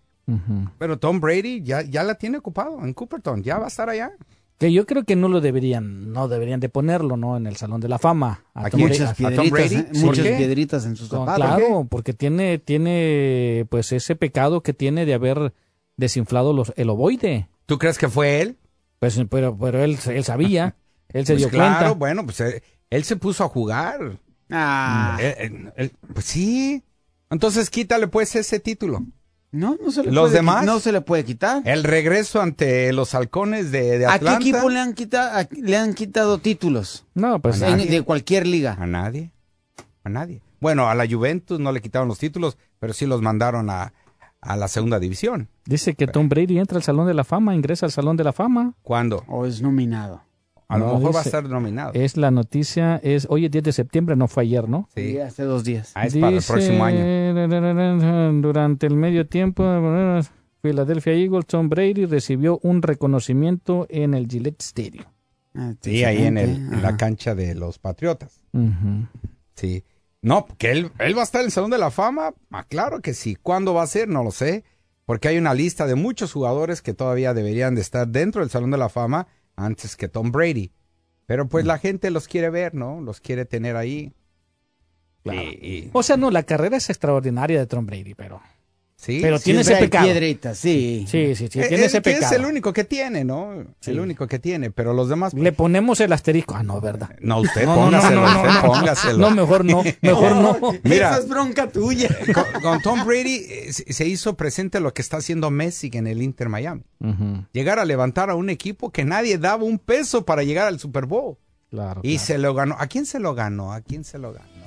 [0.78, 4.13] Pero Tom Brady ya, ya la tiene ocupado en Cooperton, ya va a estar allá.
[4.62, 7.36] Que yo creo que no lo deberían, no deberían de ponerlo, ¿no?
[7.36, 8.43] En el Salón de la Fama.
[8.54, 9.88] A muchas piedritas, ¿eh?
[9.93, 11.43] muchas piedritas en sus zapatos.
[11.43, 15.56] claro, porque tiene, tiene, pues ese pecado que tiene de haber
[15.97, 17.50] desinflado los, el ovoide.
[17.65, 18.60] ¿Tú crees que fue él?
[19.00, 20.76] Pues, pero, pero él, él sabía,
[21.10, 21.91] él se pues dio claro, cuenta.
[21.97, 24.19] bueno, pues eh, él, se puso a jugar.
[24.52, 25.17] Ah.
[25.19, 26.84] Eh, pues sí.
[27.32, 29.08] Entonces quítale pues ese título.
[29.51, 30.65] No, no se le ¿Los puede, demás?
[30.65, 31.61] No se le puede quitar.
[31.65, 34.35] El regreso ante los halcones de, Atlanta.
[34.35, 37.05] ¿A qué equipo le han quitado, le han quitado títulos?
[37.13, 38.77] No, pues de cualquier liga.
[38.79, 39.31] A nadie.
[40.03, 40.41] A nadie.
[40.61, 43.93] Bueno, a la Juventus no le quitaron los títulos, pero sí los mandaron a,
[44.39, 45.49] a la segunda división.
[45.65, 48.33] Dice que Tom Brady entra al Salón de la Fama, ingresa al Salón de la
[48.33, 48.73] Fama.
[48.83, 49.23] ¿Cuándo?
[49.27, 50.23] O es nominado.
[50.71, 51.91] A lo mejor va a estar nominado.
[51.93, 54.88] Es la noticia, es hoy es 10 de septiembre, no fue ayer, ¿no?
[54.95, 55.91] Sí, hace dos días.
[55.95, 58.41] Ah, es para el próximo año.
[58.41, 59.63] Durante el medio tiempo,
[60.62, 65.05] Philadelphia Eagles, Tom Brady recibió un reconocimiento en el Gillette Stadium.
[65.55, 68.39] Ah, sí, ahí en, el, la cancha de los Patriotas.
[69.55, 69.84] Sí.
[70.21, 72.34] No, que él, él va a estar en el Salón de la Fama.
[72.51, 73.36] Ah, claro que sí.
[73.36, 74.07] ¿Cuándo va a ser?
[74.07, 74.63] No lo sé.
[75.05, 78.71] Porque hay una lista de muchos jugadores que todavía deberían de estar dentro del Salón
[78.71, 80.71] de la Fama antes que Tom Brady.
[81.25, 83.01] Pero pues la gente los quiere ver, ¿no?
[83.01, 84.13] Los quiere tener ahí.
[85.23, 85.41] Claro.
[85.93, 88.41] O sea, no, la carrera es extraordinaria de Tom Brady, pero
[89.05, 90.07] pero tiene ese pecado.
[90.53, 91.05] sí.
[91.07, 92.25] Sí, sí, sí, eh, tiene ese pecado.
[92.25, 93.65] Es el único que tiene, ¿no?
[93.85, 95.33] El único que tiene, pero los demás...
[95.33, 96.55] Le ponemos el asterisco.
[96.55, 97.09] Ah, no, ¿verdad?
[97.19, 99.17] No, usted póngaselo, usted póngaselo.
[99.17, 100.57] No, mejor no, mejor no.
[100.83, 102.09] Mira, Esa es bronca tuya.
[102.61, 106.49] Con, Tom Brady eh, se hizo presente lo que está haciendo Messi en el Inter
[106.49, 106.83] Miami.
[107.51, 111.05] Llegar a levantar a un equipo que nadie daba un peso para llegar al Super
[111.05, 111.37] Bowl.
[111.69, 112.01] Claro.
[112.03, 112.75] Y se lo ganó.
[112.77, 113.73] ¿A quién se lo ganó?
[113.73, 114.61] ¿A quién se lo ganó?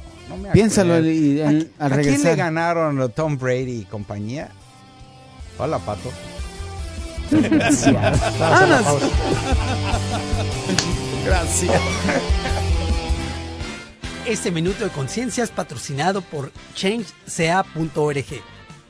[0.53, 4.51] Piénsalo y, al, ¿A, quién le ganaron Tom Brady y compañía?
[5.59, 6.11] Hola, Pato.
[7.31, 7.95] Gracias.
[11.25, 11.81] Gracias.
[14.27, 18.25] Este minuto de conciencia es patrocinado por changeca.org.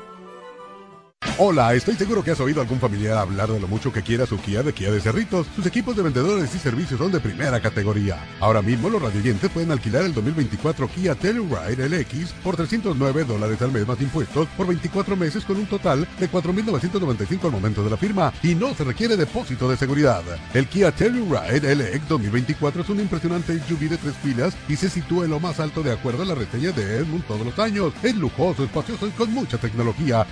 [1.37, 4.39] Hola, estoy seguro que has oído algún familiar hablar de lo mucho que quiere su
[4.39, 5.47] Kia de Kia de Cerritos.
[5.53, 8.23] Sus equipos de vendedores y servicios son de primera categoría.
[8.39, 13.73] Ahora mismo los radioyentes pueden alquilar el 2024 Kia Telluride LX por 309 dólares al
[13.73, 17.97] mes más impuestos por 24 meses con un total de 4.995 al momento de la
[17.97, 20.23] firma y no se requiere depósito de seguridad.
[20.53, 25.25] El Kia Telluride LX 2024 es un impresionante SUV de tres filas y se sitúa
[25.25, 27.91] en lo más alto de acuerdo a la reseña de Edmund todos los años.
[28.03, 30.25] Es lujoso, espacioso y con mucha tecnología,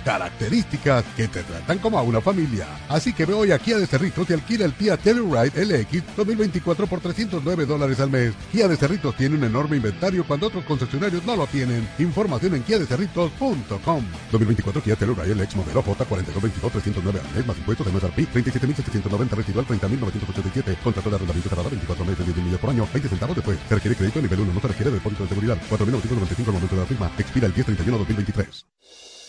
[1.16, 2.66] que te tratan como a una familia.
[2.90, 7.00] Así que ve hoy a de Cerritos y alquila el Kia Telluride LX 2024 por
[7.00, 8.34] 309 dólares al mes.
[8.52, 11.88] Kia de Cerritos tiene un enorme inventario cuando otros concesionarios no lo tienen.
[11.98, 17.92] Información en kiadecerritos.com 2024 Kia Telluride LX modelo J4222 309 al mes más impuestos de
[17.92, 23.08] MSRP 37.790 residual 30.987 contrato de arrendamiento cerrado 24 meses 10 millas por año 20
[23.08, 23.58] centavos después.
[23.68, 26.80] Se requiere crédito nivel 1 no se requiere depósito de seguridad 4.995 al momento de
[26.82, 28.73] la firma expira el 10 31 2023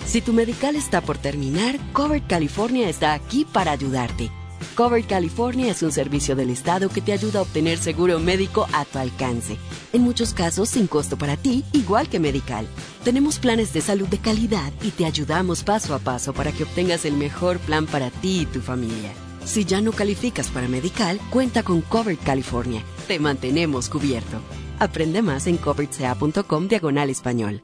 [0.04, 4.32] si tu medical está por terminar, Covered California está aquí para ayudarte.
[4.76, 8.86] Covered California es un servicio del Estado que te ayuda a obtener seguro médico a
[8.86, 9.58] tu alcance.
[9.94, 12.68] En muchos casos sin costo para ti, igual que Medical.
[13.04, 17.06] Tenemos planes de salud de calidad y te ayudamos paso a paso para que obtengas
[17.06, 19.14] el mejor plan para ti y tu familia.
[19.46, 22.84] Si ya no calificas para Medical, cuenta con Covered California.
[23.08, 24.40] Te mantenemos cubierto.
[24.80, 27.62] Aprende más en coveredca.com diagonal español.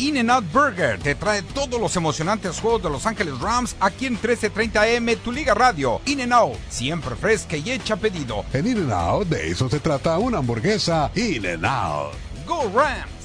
[0.00, 5.18] In-N-Out Burger te trae todos los emocionantes juegos de Los Ángeles Rams aquí en 1330M,
[5.18, 6.00] tu liga radio.
[6.06, 8.46] In-N-Out, siempre fresca y hecha pedido.
[8.54, 12.14] En In-N-Out, de eso se trata una hamburguesa In-N-Out.
[12.46, 13.19] ¡Go Rams!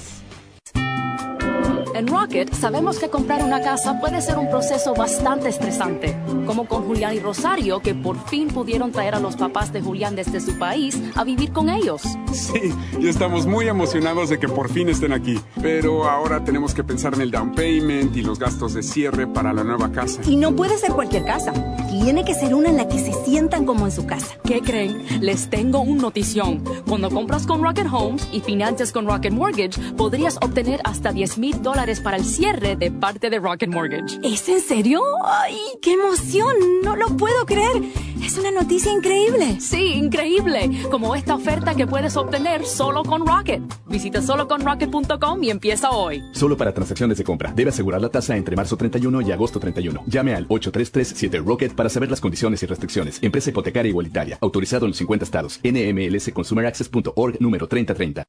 [1.95, 6.13] En Rocket sabemos que comprar una casa puede ser un proceso bastante estresante,
[6.45, 10.13] como con Julián y Rosario, que por fin pudieron traer a los papás de Julián
[10.13, 12.01] desde su país a vivir con ellos.
[12.33, 16.83] Sí, y estamos muy emocionados de que por fin estén aquí, pero ahora tenemos que
[16.83, 20.19] pensar en el down payment y los gastos de cierre para la nueva casa.
[20.27, 21.53] Y no puede ser cualquier casa,
[22.01, 24.35] tiene que ser una en la que se sientan como en su casa.
[24.43, 25.05] ¿Qué creen?
[25.21, 26.61] Les tengo un notición.
[26.85, 31.61] Cuando compras con Rocket Homes y financias con Rocket Mortgage, podrías obtener hasta 10 mil
[31.61, 34.19] dólares para el cierre de parte de Rocket Mortgage.
[34.23, 35.01] ¿Es en serio?
[35.23, 36.53] ¡Ay, qué emoción!
[36.83, 37.81] No lo puedo creer.
[38.21, 39.59] Es una noticia increíble.
[39.61, 40.69] Sí, increíble.
[40.91, 43.61] Como esta oferta que puedes obtener solo con Rocket.
[43.87, 46.21] Visita soloconrocket.com y empieza hoy.
[46.33, 47.53] Solo para transacciones de compra.
[47.55, 50.03] Debe asegurar la tasa entre marzo 31 y agosto 31.
[50.07, 53.19] Llame al 8337 para saber las condiciones y restricciones.
[53.21, 54.37] Empresa hipotecaria igualitaria.
[54.41, 55.59] Autorizado en los 50 estados.
[55.63, 58.25] NMLSConsumerAccess.org número 3030.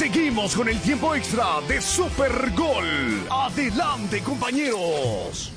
[0.00, 2.86] Seguimos con el tiempo extra de Super Gol.
[3.28, 5.52] Adelante, compañeros.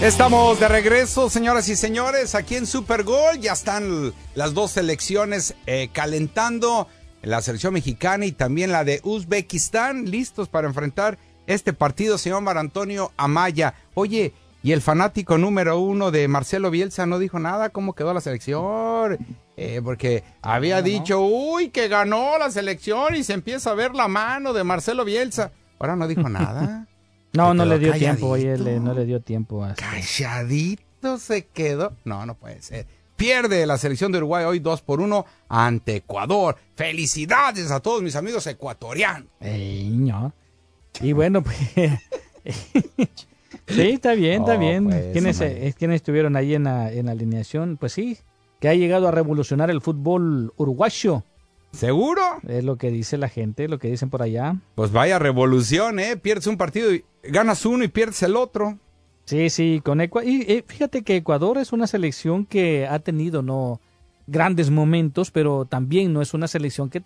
[0.00, 3.40] Estamos de regreso, señoras y señores, aquí en Super Gol.
[3.40, 6.86] Ya están las dos selecciones eh, calentando,
[7.22, 12.58] la selección mexicana y también la de Uzbekistán, listos para enfrentar este partido, señor Mar
[12.58, 13.74] Antonio Amaya.
[13.94, 14.34] Oye,
[14.66, 19.16] y el fanático número uno de Marcelo Bielsa no dijo nada, ¿cómo quedó la selección?
[19.56, 24.08] Eh, porque había dicho, uy, que ganó la selección y se empieza a ver la
[24.08, 25.52] mano de Marcelo Bielsa.
[25.78, 26.88] Ahora no dijo nada.
[27.32, 29.62] no, no le dio tiempo, oye, no le dio tiempo.
[29.62, 29.74] A...
[29.74, 31.92] Calladito se quedó.
[32.04, 32.88] No, no puede ser.
[33.14, 36.56] Pierde la selección de Uruguay hoy 2 por 1 ante Ecuador.
[36.74, 39.28] Felicidades a todos mis amigos ecuatorianos.
[39.40, 40.32] No.
[41.00, 41.56] Y bueno, pues...
[43.66, 44.84] sí, está bien, está bien.
[44.84, 47.76] Pues, ¿Quiénes, estuvieron ahí en la, en la alineación?
[47.76, 48.18] Pues sí,
[48.60, 51.24] que ha llegado a revolucionar el fútbol uruguayo.
[51.72, 52.22] ¿Seguro?
[52.48, 54.56] Es lo que dice la gente, lo que dicen por allá.
[54.74, 56.16] Pues vaya revolución, ¿eh?
[56.16, 58.78] Pierdes un partido y ganas uno y pierdes el otro.
[59.26, 60.30] Sí, sí, con Ecuador.
[60.30, 63.80] Y eh, fíjate que Ecuador es una selección que ha tenido, no
[64.26, 67.02] grandes momentos, pero también no es una selección que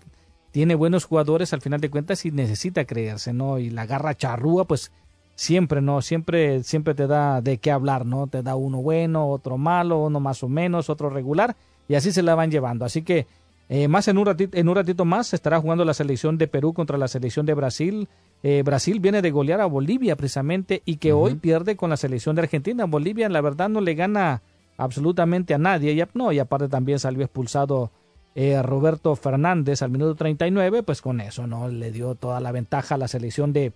[0.50, 3.58] tiene buenos jugadores al final de cuentas y necesita creerse, ¿no?
[3.58, 4.92] Y la garra charrúa, pues
[5.40, 6.02] siempre, ¿no?
[6.02, 8.26] Siempre, siempre te da de qué hablar, ¿no?
[8.26, 11.56] Te da uno bueno, otro malo, uno más o menos, otro regular,
[11.88, 12.84] y así se la van llevando.
[12.84, 13.26] Así que
[13.70, 16.74] eh, más en un, ratito, en un ratito más estará jugando la selección de Perú
[16.74, 18.06] contra la selección de Brasil.
[18.42, 22.36] Eh, Brasil viene de golear a Bolivia precisamente y que hoy pierde con la selección
[22.36, 22.84] de Argentina.
[22.84, 24.42] Bolivia, la verdad, no le gana
[24.76, 25.92] absolutamente a nadie.
[25.92, 27.90] Y, no, y aparte también salió expulsado
[28.34, 31.68] eh, Roberto Fernández al minuto 39, pues con eso, ¿no?
[31.68, 33.72] Le dio toda la ventaja a la selección de,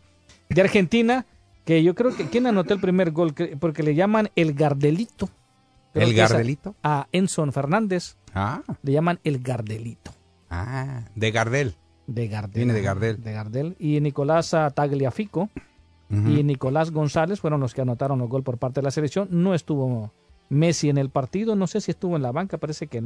[0.51, 1.25] de Argentina,
[1.65, 3.35] que yo creo que, ¿quién anotó el primer gol?
[3.59, 5.29] Porque le llaman el Gardelito.
[5.95, 6.75] ¿El Gardelito?
[6.83, 8.17] A, Enson Fernández.
[8.35, 8.63] Ah.
[8.83, 10.13] Le llaman el Gardelito.
[10.51, 11.75] Ah, de Gardel.
[12.07, 12.55] De Gardel.
[12.55, 13.23] Viene de Gardel.
[13.23, 13.77] De Gardel.
[13.79, 15.49] Y Nicolás Tagliafico
[16.11, 19.29] y Nicolás González fueron los que anotaron el gol por parte de la selección.
[19.31, 20.13] No estuvo
[20.49, 23.03] Messi en el partido, no sé si estuvo en la banca, parece que,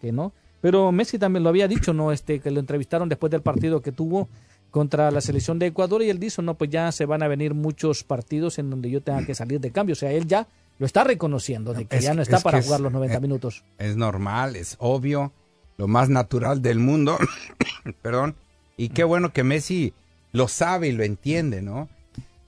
[0.00, 0.32] que no.
[0.60, 2.12] Pero Messi también lo había dicho, ¿no?
[2.12, 4.28] Este, que lo entrevistaron después del partido que tuvo
[4.72, 7.54] contra la selección de Ecuador y él dijo, no, pues ya se van a venir
[7.54, 9.92] muchos partidos en donde yo tenga que salir de cambio.
[9.92, 12.90] O sea, él ya lo está reconociendo, de que ya no está para jugar los
[12.90, 13.62] 90 minutos.
[13.78, 15.30] Es normal, es obvio,
[15.76, 17.18] lo más natural del mundo.
[18.02, 18.34] Perdón.
[18.78, 19.92] Y qué bueno que Messi
[20.32, 21.90] lo sabe y lo entiende, ¿no?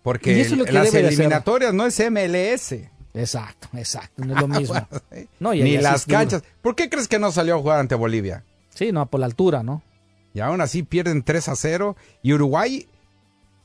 [0.02, 0.34] Porque
[0.72, 2.74] las eliminatorias no es MLS.
[3.12, 4.88] Exacto, exacto, no es lo mismo.
[5.40, 6.42] Ni las canchas.
[6.62, 8.44] ¿Por qué crees que no salió a jugar ante Bolivia?
[8.70, 9.82] Sí, no, por la altura, ¿no?
[10.34, 12.88] Y aún así pierden 3 a 0 y Uruguay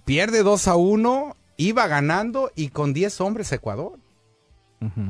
[0.05, 3.99] pierde 2 a 1, iba ganando y con 10 hombres Ecuador.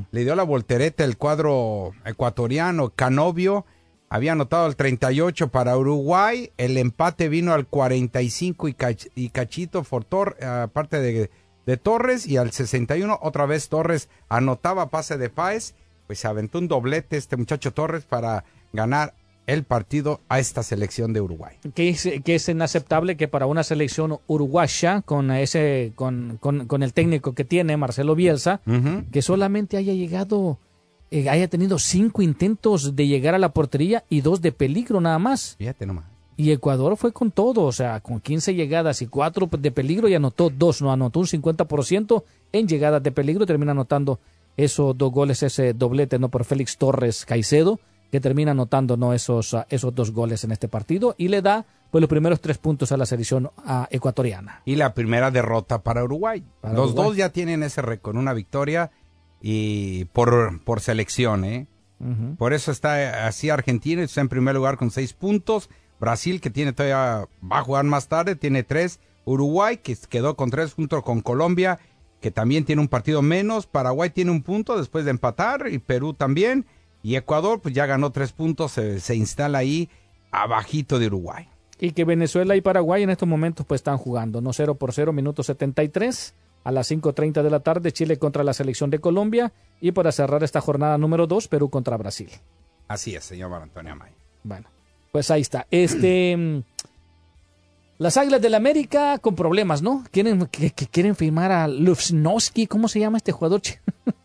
[0.09, 3.65] Le dio la voltereta el cuadro ecuatoriano, Canovio.
[4.09, 8.75] Había anotado el 38 para Uruguay, el empate vino al 45 y,
[9.13, 11.29] y cachito Fortor, aparte de,
[11.67, 15.75] de, Torres, y al 61 otra vez Torres anotaba pase de Páez,
[16.07, 19.13] pues se aventó un doblete este muchacho Torres para ganar
[19.53, 21.57] el partido a esta selección de Uruguay.
[21.73, 26.93] Que es, que es inaceptable que para una selección uruguaya, con ese, con, con, el
[26.93, 28.61] técnico que tiene, Marcelo Bielsa,
[29.11, 30.59] que solamente haya llegado
[31.11, 35.17] eh, haya tenido cinco intentos de llegar a la portería y dos de peligro nada
[35.17, 35.55] más.
[35.57, 36.05] Fíjate nomás.
[36.37, 40.13] Y Ecuador fue con todo, o sea, con 15 llegadas y cuatro de peligro y
[40.13, 44.19] anotó dos, no anotó un 50% en llegadas de peligro, termina anotando
[44.55, 46.29] esos dos goles, ese doblete, ¿no?
[46.29, 47.79] Por Félix Torres Caicedo,
[48.11, 49.13] que termina anotando, ¿no?
[49.13, 52.57] Esos, ah, esos dos goles en este partido y le da, pues, los primeros tres
[52.57, 54.61] puntos a la selección ah, ecuatoriana.
[54.65, 56.43] Y la primera derrota para Uruguay.
[56.73, 58.91] los dos ya tienen ese récord, una victoria
[59.41, 61.67] y por, por selección, ¿eh?
[62.37, 65.69] Por eso está así Argentina, está en primer lugar con seis puntos.
[65.99, 69.01] Brasil, que tiene todavía, va a jugar más tarde, tiene tres.
[69.25, 71.77] Uruguay, que quedó con tres junto con Colombia,
[72.21, 73.67] que también tiene un partido menos.
[73.67, 76.65] Paraguay tiene un punto después de empatar, y Perú también.
[77.01, 79.89] Y Ecuador, pues ya ganó tres puntos, se, se instala ahí
[80.31, 81.47] abajito de Uruguay.
[81.79, 84.51] Y que Venezuela y Paraguay en estos momentos pues están jugando, ¿no?
[84.51, 86.33] 0 por 0, minuto 73
[86.63, 90.43] a las 5.30 de la tarde, Chile contra la selección de Colombia y para cerrar
[90.43, 92.29] esta jornada número 2, Perú contra Brasil.
[92.87, 94.11] Así es, señor Antonio Amay.
[94.43, 94.67] Bueno,
[95.11, 95.67] pues ahí está.
[95.71, 96.63] Este, mm,
[97.97, 100.03] las Águilas del la América con problemas, ¿no?
[100.11, 103.61] Quieren, que, quieren firmar a Lufsnowski, ¿cómo se llama este jugador?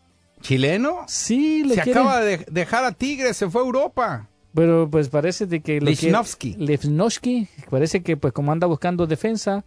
[0.45, 1.05] ¿Chileno?
[1.09, 4.29] Sí, le Se acaba de dejar a Tigres, se fue a Europa.
[4.55, 5.81] Pero pues parece de que...
[5.81, 7.49] Lifnowski.
[7.71, 9.65] parece que pues como anda buscando defensa,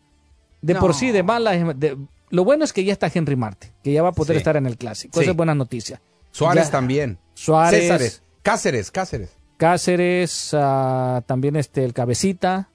[0.61, 1.97] de por sí, de mala, de,
[2.29, 4.67] lo bueno es que ya está Henry Marte, que ya va a poder estar en
[4.67, 5.19] el clásico.
[5.19, 5.99] Esa es buena noticia.
[6.31, 7.17] Suárez también.
[7.33, 8.21] Suárez.
[8.43, 9.29] Cáceres, Cáceres.
[9.57, 12.69] Cáceres, ah, también este, el Cabecita.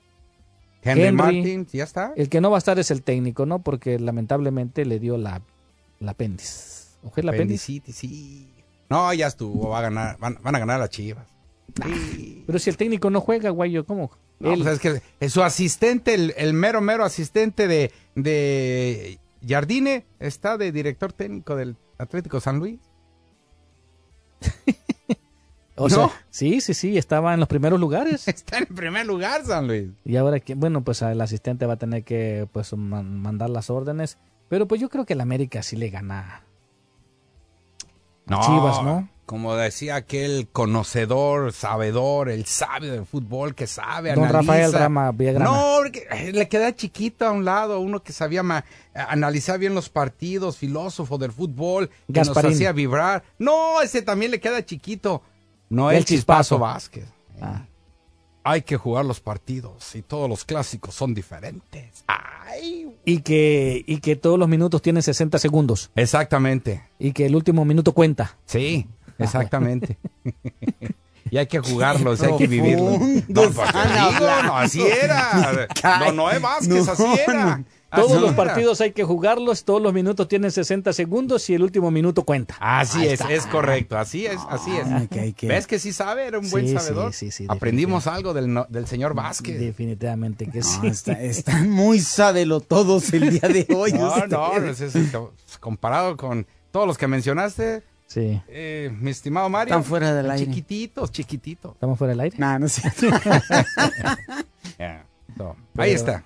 [0.83, 2.13] Henry, Martin, ya está.
[2.17, 3.61] El que no va a estar es el técnico, ¿no?
[3.61, 5.41] Porque lamentablemente le dio la,
[6.01, 6.82] la apéndice.
[7.03, 7.83] ¿O el apéndice?
[7.93, 8.53] Sí.
[8.89, 11.27] No, ya estuvo, va a ganar, van, a ganar las chivas.
[12.47, 14.11] Pero si el técnico no juega, guayo, ¿cómo?
[14.39, 20.59] No, pues es que su asistente, el, el, mero, mero asistente de, de Jardine está
[20.59, 22.81] de director técnico del Atlético San Luis.
[25.77, 28.27] o sea, sí, sí, sí, estaba en los primeros lugares.
[28.29, 29.91] Está en el primer lugar San Luis.
[30.05, 34.19] Y ahora que, bueno, pues el asistente va a tener que pues mandar las órdenes,
[34.49, 36.45] pero pues yo creo que el América sí le gana.
[38.33, 39.09] No, Chivas, ¿no?
[39.33, 45.85] como decía aquel conocedor, sabedor, el sabio del fútbol que sabe, Don Rafael Rama No,
[45.87, 48.43] eh, le queda chiquito a un lado, uno que sabía
[48.93, 53.23] analizar bien los partidos, filósofo del fútbol, que nos hacía vibrar.
[53.39, 55.23] No, ese también le queda chiquito.
[55.71, 57.07] No el Chispazo, Vázquez.
[57.41, 57.63] Ah.
[58.45, 62.05] Hay que jugar los partidos y todos los clásicos son diferentes.
[62.07, 62.97] Ay.
[63.05, 65.91] Y que, y que todos los minutos tienen 60 segundos.
[65.95, 66.83] Exactamente.
[66.99, 68.37] Y que el último minuto cuenta.
[68.47, 68.87] Sí.
[69.19, 69.99] Exactamente.
[71.31, 72.99] y hay que jugarlos, hay que vivirlos.
[73.29, 75.69] No, no, así era.
[76.01, 77.63] No, no es Vázquez, así era.
[77.95, 81.91] Todos los partidos hay que jugarlos, todos los minutos tienen 60 segundos y el último
[81.91, 82.57] minuto cuenta.
[82.61, 84.87] Así es, es correcto, así es, así es.
[84.87, 85.07] Ah,
[85.43, 86.27] ¿Ves que sí sabe?
[86.27, 87.13] Era un buen sabedor.
[87.13, 89.59] Sí, sí, Aprendimos algo del, del, señor Vázquez.
[89.59, 90.81] Definitivamente que sí.
[91.21, 93.93] están muy sabelo todos el día de hoy.
[93.93, 94.53] No, no,
[95.61, 97.83] comparado con todos los que mencionaste,
[98.13, 98.43] Sí.
[98.49, 99.73] Eh, mi estimado Mario.
[99.73, 100.45] Están fuera del aire.
[100.45, 101.73] Chiquititos, chiquititos.
[101.73, 102.37] ¿Estamos fuera del aire?
[102.39, 102.83] No, no sé.
[105.79, 106.23] Ahí está.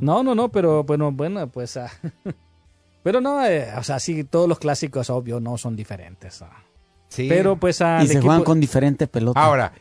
[0.00, 1.76] No, no, no, pero bueno, bueno, pues...
[1.76, 1.90] ah,
[3.02, 6.42] pero no, eh, o sea, sí, todos los clásicos, obvio, no son diferentes.
[6.42, 6.50] ah.
[7.08, 7.26] Sí.
[7.28, 7.80] Pero pues...
[7.80, 9.42] ah, y se equipo- juegan con diferente pelota.
[9.42, 9.72] Ahora,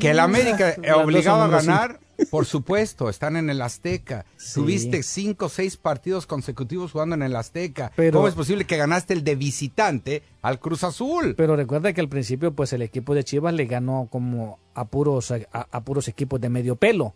[0.00, 4.24] que el América dos obligado a ganar, por supuesto, están en el Azteca.
[4.38, 4.54] Sí.
[4.60, 7.92] Tuviste cinco o seis partidos consecutivos jugando en el Azteca.
[7.94, 11.34] Pero- ¿Cómo es posible que ganaste el de visitante al Cruz Azul?
[11.36, 15.30] Pero recuerda que al principio, pues el equipo de Chivas le ganó como a puros,
[15.30, 17.12] a, a puros equipos de medio pelo.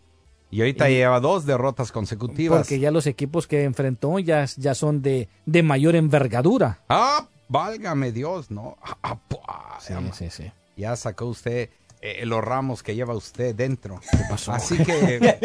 [0.51, 2.59] Y ahorita Y- lleva dos derrotas consecutivas.
[2.59, 6.79] Porque ya los equipos que enfrentó ya, ya son de, de mayor envergadura.
[6.89, 8.77] Ah, válgame Dios, ¿no?
[8.83, 9.39] Ah, ah, pu-
[9.79, 10.51] Sí, sí, sí.
[10.75, 11.69] Ya sacó usted
[12.01, 13.99] eh, los ramos que lleva usted dentro.
[14.29, 14.51] pasó?
[14.51, 15.37] Así que...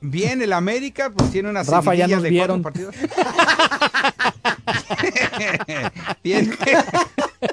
[0.00, 2.62] Bien, el América pues tiene una Rafa, ya nos de vieron.
[2.62, 2.94] cuatro partidos.
[6.22, 6.56] tiene,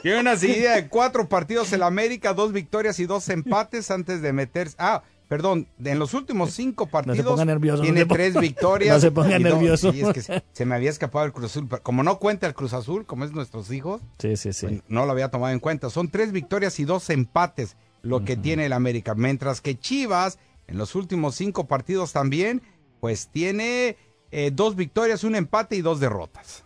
[0.02, 4.34] tiene una seguidilla de cuatro partidos el América, dos victorias y dos empates antes de
[4.34, 4.76] meterse.
[4.80, 8.96] Ah, perdón, en los últimos cinco partidos nervioso, tiene ponga- tres victorias.
[8.98, 9.92] no se ponga nervioso.
[9.92, 11.68] sí, es que se, se me había escapado el Cruz Azul.
[11.70, 14.68] pero Como no cuenta el Cruz Azul, como es nuestros hijos, Sí, sí, sí.
[14.68, 15.90] pues, no lo había tomado en cuenta.
[15.90, 19.16] Son tres victorias y dos empates lo que tiene el América.
[19.16, 22.62] Mientras que Chivas, en los últimos cinco partidos también,
[23.00, 23.98] pues tiene
[24.32, 26.62] eh, dos victorias, un empate y dos derrotas.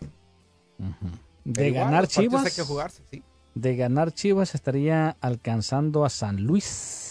[1.44, 2.44] De igual, ganar Chivas.
[2.44, 3.22] Hay que jugarse, sí.
[3.54, 7.09] De ganar Chivas estaría alcanzando a San Luis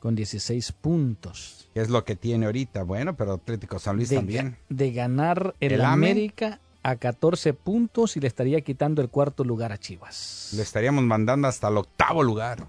[0.00, 1.68] con 16 puntos.
[1.74, 2.82] Que es lo que tiene ahorita.
[2.82, 4.56] Bueno, pero Atlético San Luis de, también.
[4.68, 6.10] de ganar el, El AME.
[6.10, 10.50] América a 14 puntos y le estaría quitando el cuarto lugar a Chivas.
[10.56, 12.66] Le estaríamos mandando hasta el octavo lugar.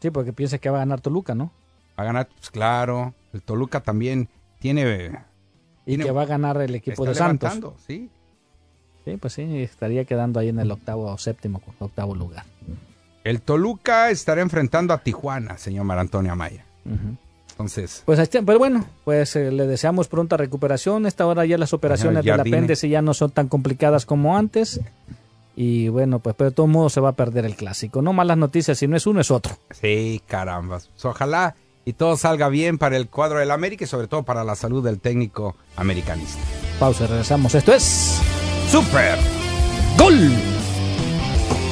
[0.00, 1.52] Sí, porque piensa que va a ganar Toluca, ¿no?
[1.98, 3.14] Va a ganar, pues claro.
[3.34, 5.20] El Toluca también tiene.
[5.84, 7.52] Y tiene- que va a ganar el equipo de Santos.
[7.86, 8.08] sí.
[9.04, 12.44] Sí, pues sí, estaría quedando ahí en el octavo o séptimo, octavo lugar.
[13.24, 16.64] El Toluca estará enfrentando a Tijuana, señor Mar Antonio Amaya.
[16.86, 17.16] Ujú.
[17.50, 21.04] Entonces, Pues, pero bueno, pues eh, le deseamos pronta recuperación.
[21.04, 24.80] Esta hora ya las operaciones del apéndice ya no son tan complicadas como antes.
[25.56, 28.00] Y bueno, pues pero de todos modos se va a perder el clásico.
[28.00, 29.58] No malas noticias, si no es uno es otro.
[29.72, 30.78] sí, caramba.
[30.78, 31.54] Pues ojalá
[31.84, 34.82] y todo salga bien para el cuadro del América y sobre todo para la salud
[34.82, 36.40] del técnico americanista.
[36.78, 37.54] Pausa, regresamos.
[37.54, 38.18] Esto es
[38.70, 39.18] Super
[39.98, 40.30] Gol.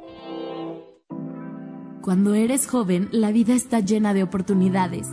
[2.09, 5.09] Cuando eres joven, la vida está llena de oportunidades.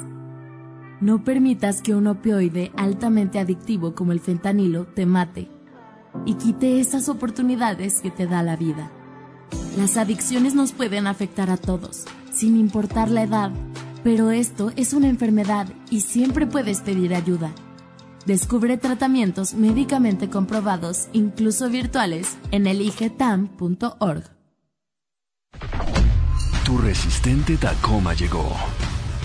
[1.02, 5.50] No permitas que un opioide altamente adictivo como el fentanilo te mate
[6.26, 8.94] y quite esas oportunidades que te da la vida.
[9.78, 13.52] Las adicciones nos pueden afectar a todos, sin importar la edad,
[14.02, 17.52] pero esto es una enfermedad y siempre puedes pedir ayuda.
[18.26, 24.35] Descubre tratamientos médicamente comprobados, incluso virtuales, en eligetam.org.
[26.76, 28.54] Tu resistente Tacoma llegó.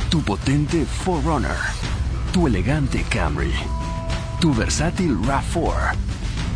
[0.08, 1.56] Tu potente 4Runner.
[2.32, 3.52] Tu elegante Camry.
[4.40, 5.96] Tu versátil RAV4.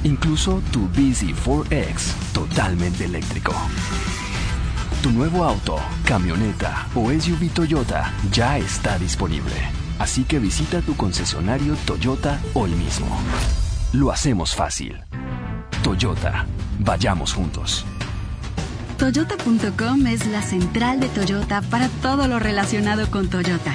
[0.04, 3.52] Incluso tu BZ4X totalmente eléctrico.
[5.02, 9.56] Tu nuevo auto, camioneta o SUV Toyota ya está disponible.
[9.98, 13.08] Así que visita tu concesionario Toyota hoy mismo.
[13.92, 15.02] Lo hacemos fácil.
[15.82, 16.46] Toyota,
[16.78, 17.84] vayamos juntos.
[18.98, 23.74] Toyota.com es la central de Toyota para todo lo relacionado con Toyota.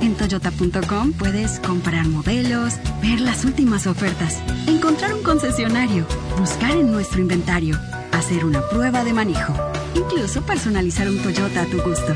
[0.00, 6.06] En Toyota.com puedes comprar modelos, ver las últimas ofertas, encontrar un concesionario,
[6.38, 7.78] buscar en nuestro inventario,
[8.12, 9.52] hacer una prueba de manejo,
[9.94, 12.14] incluso personalizar un Toyota a tu gusto.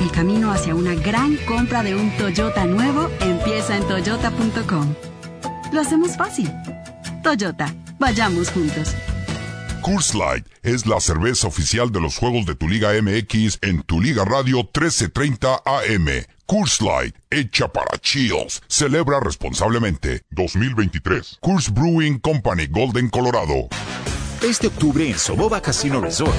[0.00, 4.94] El camino hacia una gran compra de un Toyota nuevo empieza en Toyota.com.
[5.72, 6.50] Lo hacemos fácil.
[7.22, 8.94] Toyota, vayamos juntos.
[9.86, 14.00] Coors Light es la cerveza oficial de los juegos de tu Liga MX en tu
[14.00, 16.08] Liga Radio 1330 AM.
[16.44, 18.60] Coors Light, hecha para chills.
[18.66, 20.24] Celebra responsablemente.
[20.30, 21.38] 2023.
[21.40, 23.68] Coors Brewing Company, Golden, Colorado.
[24.42, 26.34] Este octubre en Soboba Casino Resort.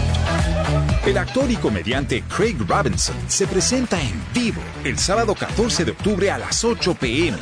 [1.05, 6.29] El actor y comediante Craig Robinson se presenta en vivo el sábado 14 de octubre
[6.29, 7.37] a las 8 pm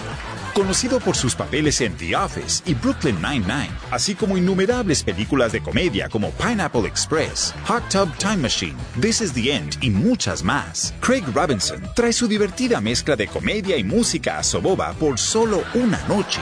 [0.55, 5.61] conocido por sus papeles en The Office y Brooklyn Nine-Nine, así como innumerables películas de
[5.61, 10.93] comedia como Pineapple Express, Hot Tub Time Machine, This is the End y muchas más.
[11.01, 16.01] Craig Robinson trae su divertida mezcla de comedia y música a Soboba por solo una
[16.07, 16.39] noche.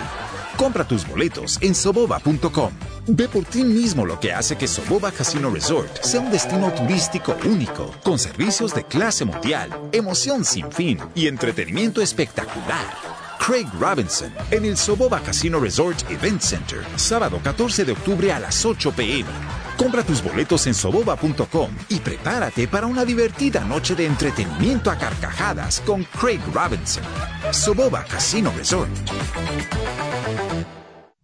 [0.57, 2.71] Compra tus boletos en soboba.com.
[3.07, 7.35] Ve por ti mismo lo que hace que Soboba Casino Resort sea un destino turístico
[7.45, 13.22] único, con servicios de clase mundial, emoción sin fin y entretenimiento espectacular.
[13.45, 18.65] Craig Robinson en el Soboba Casino Resort Event Center, sábado 14 de octubre a las
[18.65, 19.29] 8 pm.
[19.75, 25.81] Compra tus boletos en soboba.com y prepárate para una divertida noche de entretenimiento a carcajadas
[25.81, 27.03] con Craig Robinson.
[27.51, 28.89] Soboba Casino Resort.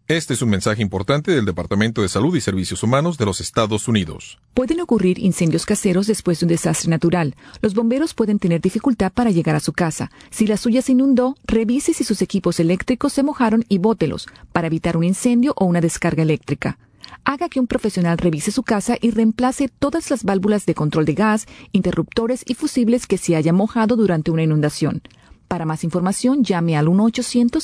[0.09, 3.87] Este es un mensaje importante del Departamento de Salud y Servicios Humanos de los Estados
[3.87, 4.39] Unidos.
[4.55, 7.35] Pueden ocurrir incendios caseros después de un desastre natural.
[7.61, 10.09] Los bomberos pueden tener dificultad para llegar a su casa.
[10.31, 14.65] Si la suya se inundó, revise si sus equipos eléctricos se mojaron y bótelos para
[14.65, 16.79] evitar un incendio o una descarga eléctrica.
[17.23, 21.13] Haga que un profesional revise su casa y reemplace todas las válvulas de control de
[21.13, 25.03] gas, interruptores y fusibles que se hayan mojado durante una inundación.
[25.47, 27.61] Para más información, llame al 1-800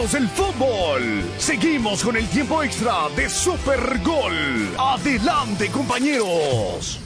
[0.00, 1.24] Aficionados del fútbol.
[1.38, 4.34] Seguimos con el tiempo extra de Super Gol.
[4.78, 7.00] Adelante, compañeros.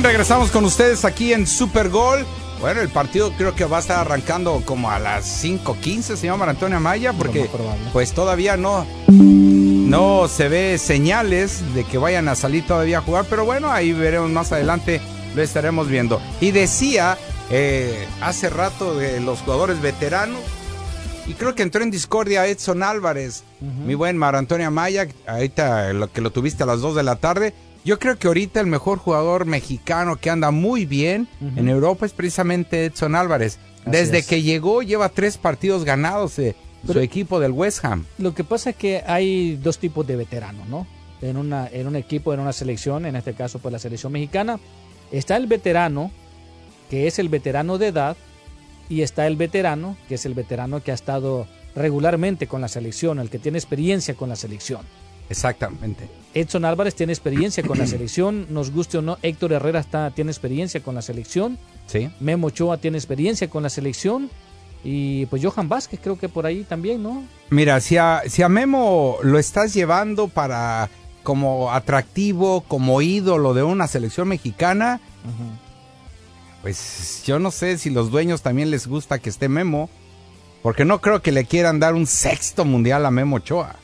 [0.00, 2.24] Bien, regresamos con ustedes aquí en Super Gol.
[2.60, 6.78] Bueno, el partido creo que va a estar arrancando como a las 5:15, señor Antonio
[6.78, 7.48] Maya, porque
[7.92, 13.26] pues todavía no no se ve señales de que vayan a salir todavía a jugar,
[13.28, 15.00] pero bueno, ahí veremos más adelante,
[15.34, 16.20] lo estaremos viendo.
[16.40, 17.16] Y decía
[17.50, 20.40] eh, hace rato de los jugadores veteranos,
[21.26, 26.10] y creo que entró en discordia Edson Álvarez, mi buen Mar Antonio Maya, ahorita lo
[26.12, 27.52] que lo tuviste a las 2 de la tarde.
[27.84, 32.12] Yo creo que ahorita el mejor jugador mexicano que anda muy bien en Europa es
[32.12, 33.58] precisamente Edson Álvarez.
[33.86, 36.54] Desde que llegó lleva tres partidos ganados de
[36.86, 38.04] su equipo del West Ham.
[38.18, 40.86] Lo que pasa es que hay dos tipos de veteranos, ¿no?
[41.20, 44.60] En, una, en un equipo, en una selección, en este caso pues la selección mexicana,
[45.10, 46.12] está el veterano,
[46.90, 48.16] que es el veterano de edad,
[48.88, 53.18] y está el veterano, que es el veterano que ha estado regularmente con la selección,
[53.18, 54.82] el que tiene experiencia con la selección.
[55.28, 56.08] Exactamente.
[56.40, 60.30] Edson Álvarez tiene experiencia con la selección, nos guste o no, Héctor Herrera está, tiene
[60.30, 61.58] experiencia con la selección.
[61.86, 62.10] Sí.
[62.20, 64.30] Memo Ochoa tiene experiencia con la selección.
[64.84, 67.24] Y pues Johan Vázquez creo que por ahí también, ¿no?
[67.50, 70.88] Mira, si a, si a Memo lo estás llevando para
[71.24, 75.00] como atractivo, como ídolo de una selección mexicana,
[76.62, 79.90] pues yo no sé si los dueños también les gusta que esté Memo,
[80.62, 83.76] porque no creo que le quieran dar un sexto mundial a Memo Ochoa.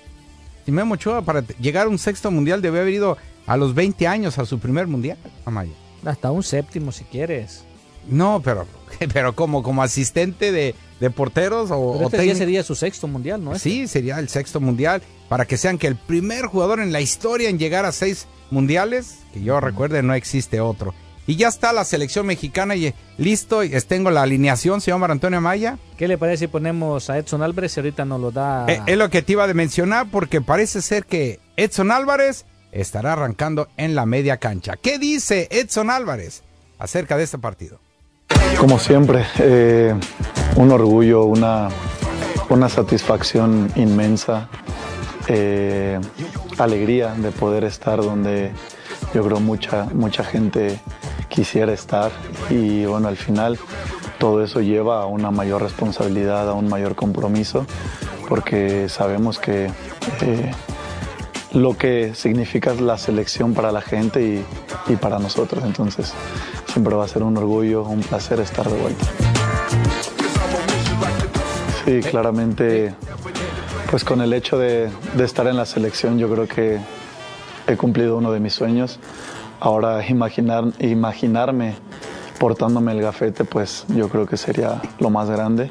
[0.67, 4.07] Y Memo Ochoa para llegar a un sexto mundial debe haber ido a los 20
[4.07, 5.73] años a su primer mundial, Amaya.
[6.05, 7.65] Hasta un séptimo si quieres.
[8.09, 8.67] No, pero,
[9.12, 10.75] pero como, como asistente de,
[11.11, 13.59] porteros o, pero este sería su sexto mundial, ¿no?
[13.59, 17.51] Sí, sería el sexto mundial para que sean que el primer jugador en la historia
[17.51, 20.95] en llegar a seis mundiales, que yo recuerde no existe otro.
[21.27, 23.61] Y ya está la selección mexicana y listo.
[23.87, 25.79] Tengo la alineación, señor Antonio Maya.
[25.97, 28.66] ¿Qué le parece si ponemos a Edson Álvarez y ahorita nos lo da?
[28.68, 33.14] Eh, es lo que te iba a mencionar porque parece ser que Edson Álvarez estará
[33.14, 34.75] arrancando en la media cancha.
[34.81, 36.43] ¿Qué dice Edson Álvarez
[36.79, 37.79] acerca de este partido?
[38.59, 39.95] Como siempre, eh,
[40.57, 41.68] un orgullo, una,
[42.51, 44.49] una satisfacción inmensa,
[45.29, 45.99] eh,
[46.59, 48.51] alegría de poder estar donde
[49.14, 50.81] yo creo mucha, mucha gente
[51.35, 52.12] quisiera estar
[52.49, 53.59] y bueno, al final
[54.20, 57.66] todo eso lleva a una mayor responsabilidad, a un mayor compromiso,
[58.28, 59.68] porque sabemos que
[60.20, 60.53] eh,
[61.53, 64.45] lo que significa la selección para la gente
[64.89, 66.12] y, para nosotros, entonces
[66.66, 69.05] siempre va a ser un orgullo, un placer estar de vuelta.
[71.85, 72.95] Sí, claramente,
[73.91, 76.78] pues con el hecho de, de estar en la selección yo creo que
[77.66, 79.01] he cumplido uno de mis sueños.
[79.65, 81.77] Ahora imaginar, imaginarme
[82.39, 85.71] portándome el gafete, pues yo creo que sería lo más grande.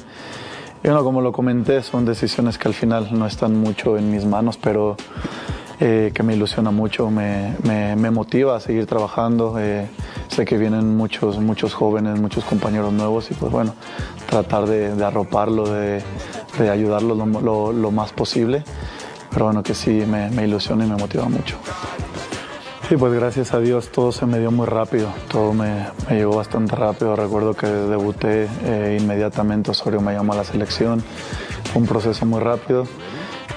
[0.82, 4.24] Y bueno, como lo comenté, son decisiones que al final no están mucho en mis
[4.24, 4.96] manos, pero
[5.78, 9.60] eh, que me ilusiona mucho, me, me, motiva a seguir trabajando.
[9.60, 9.86] Eh,
[10.26, 13.76] sé que vienen muchos, muchos jóvenes, muchos compañeros nuevos y pues bueno,
[14.28, 16.02] tratar de, arroparlo, de,
[16.58, 18.64] de ayudarlos lo, lo, lo, más posible.
[19.30, 21.58] Pero bueno, que sí me, me ilusiona y me motiva mucho.
[22.88, 26.76] Sí, pues gracias a Dios todo se me dio muy rápido, todo me, llegó bastante
[26.76, 27.16] rápido.
[27.16, 31.02] Recuerdo que debuté eh, inmediatamente, Osorio me llamó a la selección,
[31.72, 32.86] fue un proceso muy rápido.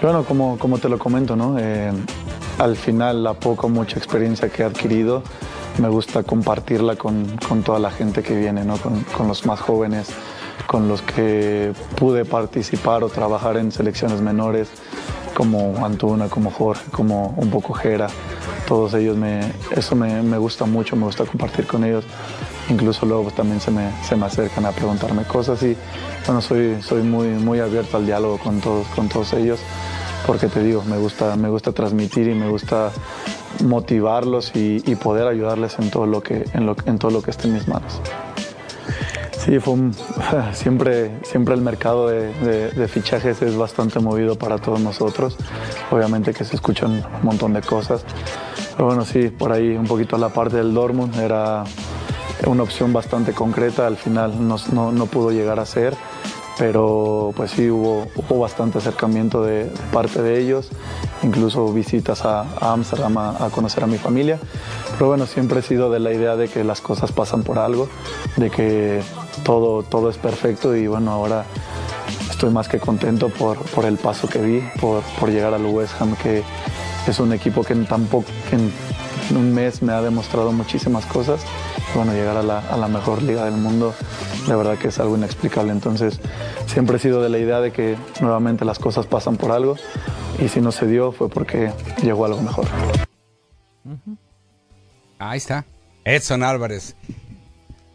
[0.02, 1.58] bueno, como, como te lo comento, ¿no?
[1.60, 1.92] Eh,
[2.58, 5.24] al final la poca mucha experiencia que he adquirido
[5.80, 8.78] me gusta compartirla con, con toda la gente que viene, ¿no?
[8.78, 10.08] con, con los más jóvenes,
[10.66, 14.70] con los que pude participar o trabajar en selecciones menores,
[15.36, 18.08] como Antuna, como Jorge, como un poco Jera
[18.68, 19.40] todos ellos me,
[19.72, 22.04] eso me, me, gusta mucho, me gusta compartir con ellos.
[22.70, 25.76] Incluso luego también se me, se me acercan a preguntarme cosas y
[26.26, 29.60] bueno, soy, soy muy, muy abierto al diálogo con todos, con todos ellos
[30.28, 32.92] porque te digo, me gusta, me gusta transmitir y me gusta
[33.64, 37.48] motivarlos y, poder ayudarles en todo lo que, en, lo, en todo lo que esté
[37.48, 38.02] en mis manos.
[39.38, 39.76] Sí, fue
[40.54, 45.38] siempre, siempre el mercado de, fichajes es bastante movido para todos nosotros.
[45.92, 48.04] Obviamente que se escuchan un montón de cosas.
[48.78, 51.66] Pero bueno, sí, por ahí un poquito la parte del Dortmund era
[52.46, 53.88] una opción bastante concreta.
[53.88, 55.98] Al final no, no, no pudo llegar a ser
[56.58, 60.70] pero pues sí hubo, hubo bastante acercamiento de, parte de ellos,
[61.24, 64.40] incluso visitas a, Amsterdam a, conocer a mi familia.
[64.94, 67.88] Pero bueno, siempre he sido de la idea de que las cosas pasan por algo,
[68.38, 69.02] de que
[69.44, 71.46] todo, todo es perfecto y bueno, ahora
[72.30, 76.02] estoy más que contento por, por el paso que vi, por, por llegar al West
[76.02, 76.44] Ham, que
[77.12, 81.42] es un equipo que tampoco, en un mes me ha demostrado muchísimas cosas.
[81.96, 83.94] bueno, llegar a la, la mejor liga del mundo
[84.48, 85.72] de verdad que es algo inexplicable.
[85.72, 86.20] Entonces,
[86.66, 89.76] siempre he sido de la idea de que nuevamente las cosas pasan por algo
[90.40, 92.66] y si no se dio fue porque llegó algo mejor.
[95.20, 95.66] Ahí está.
[96.06, 96.96] Edson Álvarez.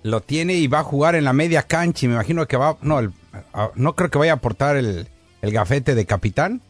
[0.03, 2.77] Lo tiene y va a jugar en la media cancha me imagino que va...
[2.83, 3.01] No,
[3.75, 5.09] no creo que vaya a aportar el,
[5.41, 6.61] gafete de capitán,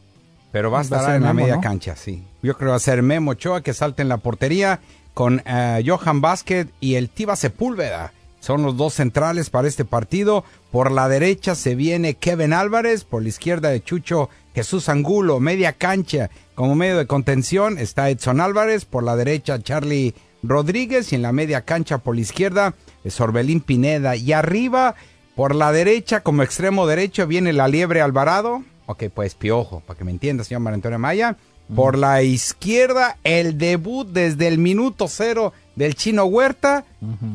[0.52, 2.22] pero va a estar en la media cancha, sí.
[2.42, 4.80] Yo creo que va a ser Memo Ochoa que salte en la portería
[5.14, 8.12] con eh, Johan Vázquez y el Tiba Sepúlveda.
[8.40, 10.44] Son los dos centrales para este partido.
[10.70, 15.72] Por la derecha se viene Kevin Álvarez, por la izquierda de Chucho Jesús Angulo, media
[15.72, 21.22] cancha como medio de contención está Edson Álvarez, por la derecha Charlie Rodríguez y en
[21.22, 22.74] la media cancha por la izquierda
[23.06, 24.16] Sorbelín Pineda.
[24.16, 24.94] Y arriba
[25.34, 30.04] por la derecha como extremo derecho viene la Liebre Alvarado, ok pues Piojo, para que
[30.04, 31.36] me entienda señor María Antonio Maya,
[31.74, 36.84] por la izquierda el debut desde el minuto cero del Chino Huerta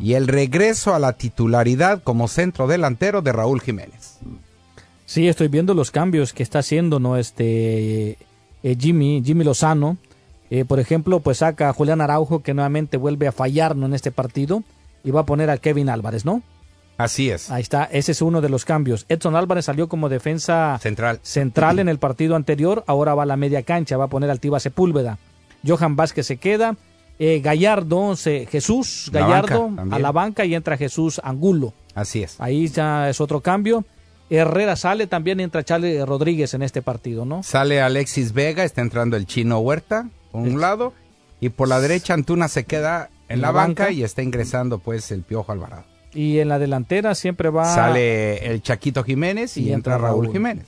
[0.01, 4.19] y el regreso a la titularidad como centro delantero de Raúl Jiménez.
[5.05, 8.17] Sí, estoy viendo los cambios que está haciendo no este
[8.63, 9.97] eh, Jimmy Jimmy Lozano.
[10.49, 14.11] Eh, por ejemplo, pues saca a Julián Araujo que nuevamente vuelve a fallar en este
[14.11, 14.63] partido
[15.03, 16.41] y va a poner a Kevin Álvarez, ¿no?
[16.97, 17.51] Así es.
[17.51, 19.05] Ahí está, ese es uno de los cambios.
[19.07, 23.37] Edson Álvarez salió como defensa central, central en el partido anterior, ahora va a la
[23.37, 25.19] media cancha, va a poner al Tiba Sepúlveda.
[25.65, 26.75] Johan Vázquez se queda,
[27.19, 31.73] eh, Gallardo, Jesús Gallardo a la banca y entra Jesús Angulo.
[31.93, 32.35] Así es.
[32.39, 33.85] Ahí ya es otro cambio.
[34.29, 37.43] Herrera sale, también entra Charlie Rodríguez en este partido, ¿no?
[37.43, 40.93] Sale Alexis Vega, está entrando el chino Huerta, por un lado,
[41.39, 45.21] y por la derecha Antuna se queda en, la, banca, y está ingresando pues el
[45.23, 45.85] Piojo Alvarado.
[46.18, 47.63] Y en la delantera siempre va...
[47.76, 50.65] Sale el Chaquito Jiménez y, entra, Raúl, Jiménez.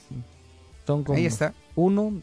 [0.86, 1.54] Son Ahí está.
[1.74, 2.22] Uno,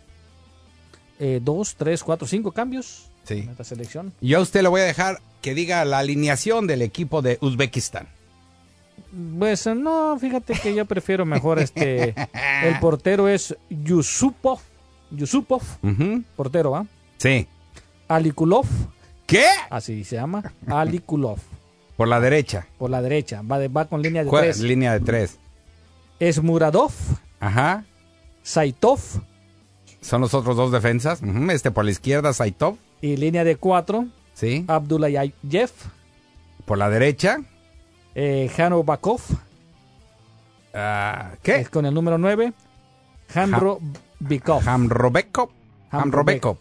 [1.19, 3.49] eh, dos, tres, cuatro, cinco cambios Sí.
[3.63, 4.13] selección.
[4.21, 8.07] Yo a usted le voy a dejar que diga la alineación del equipo de Uzbekistán.
[9.37, 12.15] Pues no, fíjate que yo prefiero mejor este.
[12.63, 14.59] el portero es Yusupov.
[15.11, 15.63] Yusupov.
[16.37, 16.85] Portero, ¿ah?
[17.17, 17.45] Sí.
[18.07, 18.67] Alikulov.
[19.25, 19.43] ¿Qué?
[19.69, 20.53] Así se llama.
[20.65, 21.39] Alikulov.
[21.97, 22.67] Por la derecha.
[22.77, 23.41] Por la derecha.
[23.41, 24.59] Va, va con línea de tres.
[24.59, 25.39] Línea de tres.
[26.19, 26.91] Esmuradov.
[27.39, 27.83] Ajá.
[28.43, 28.99] Saitov.
[30.01, 31.21] Son los otros dos defensas.
[31.51, 32.77] Este por la izquierda, Saitov.
[33.01, 34.07] Y línea de cuatro.
[34.33, 34.63] Sí.
[34.67, 35.71] Abdulayev.
[36.65, 37.39] por la derecha.
[38.15, 39.21] Eh, Jano Bakov.
[40.73, 41.65] Ah, ¿Qué?
[41.65, 42.53] con el número 9.
[43.33, 43.79] Hamro
[44.19, 44.67] Bikov.
[44.67, 45.49] Hamrobekov.
[45.89, 46.57] Hamrobekov.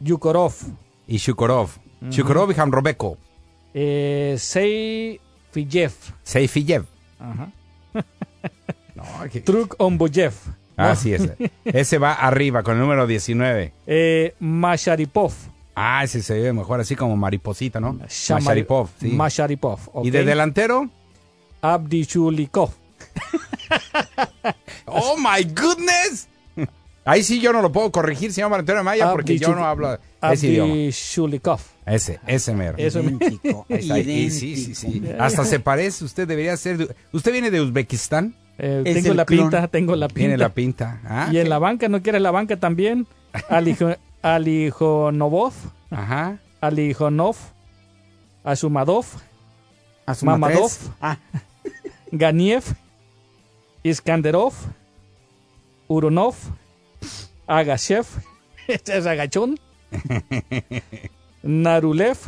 [0.00, 0.54] Yukorov.
[1.06, 1.70] Y Shukorov.
[2.10, 3.16] Shukorov y Hamrobekov.
[3.74, 5.92] Eh, Seifiyev.
[6.22, 6.84] Seifiyev.
[7.18, 7.50] Ajá.
[8.94, 9.40] no, que...
[9.40, 10.34] Truk Omboyev.
[10.76, 11.36] Ah, sí, ese.
[11.64, 13.72] ese va arriba con el número 19.
[13.86, 15.32] Eh, Masharipov.
[15.74, 17.98] Ah, ese se ve mejor así como mariposita, ¿no?
[18.28, 19.08] Masharipov, sí.
[19.08, 19.78] Masharipov.
[20.02, 20.88] ¿Y de delantero?
[21.62, 22.70] Abdichulikov.
[24.86, 26.28] ¡Oh, my goodness!
[27.04, 30.48] Ahí sí yo no lo puedo corregir, señor Antonio Maya, porque yo no hablo ese
[30.48, 30.72] idioma.
[30.72, 31.60] Abdichulikov.
[31.86, 32.76] Ese, ese mero.
[32.78, 35.02] Eso Idéntico, Sí, sí, sí, sí.
[35.18, 36.76] Hasta se parece, usted debería ser...
[36.78, 38.34] de- ¿Usted viene de Uzbekistán?
[38.58, 39.48] Eh, tengo la clon.
[39.50, 40.18] pinta, tengo la pinta.
[40.18, 41.00] Tiene la pinta.
[41.04, 43.06] Ah, y en la banca, ¿no quieres la banca también?
[43.48, 45.54] Alijo, Alijonovov,
[45.90, 46.38] Ajá.
[46.60, 47.36] Alijonov,
[48.44, 49.06] Asumadov,
[50.04, 50.70] Asuma Mamadov.
[51.00, 51.16] Ah,
[52.12, 52.64] Ganiev,
[53.82, 54.52] Iskanderov,
[55.88, 56.34] Uronov,
[57.46, 58.04] Agashev,
[58.68, 59.58] este es Agachón,
[61.42, 62.18] Narulev,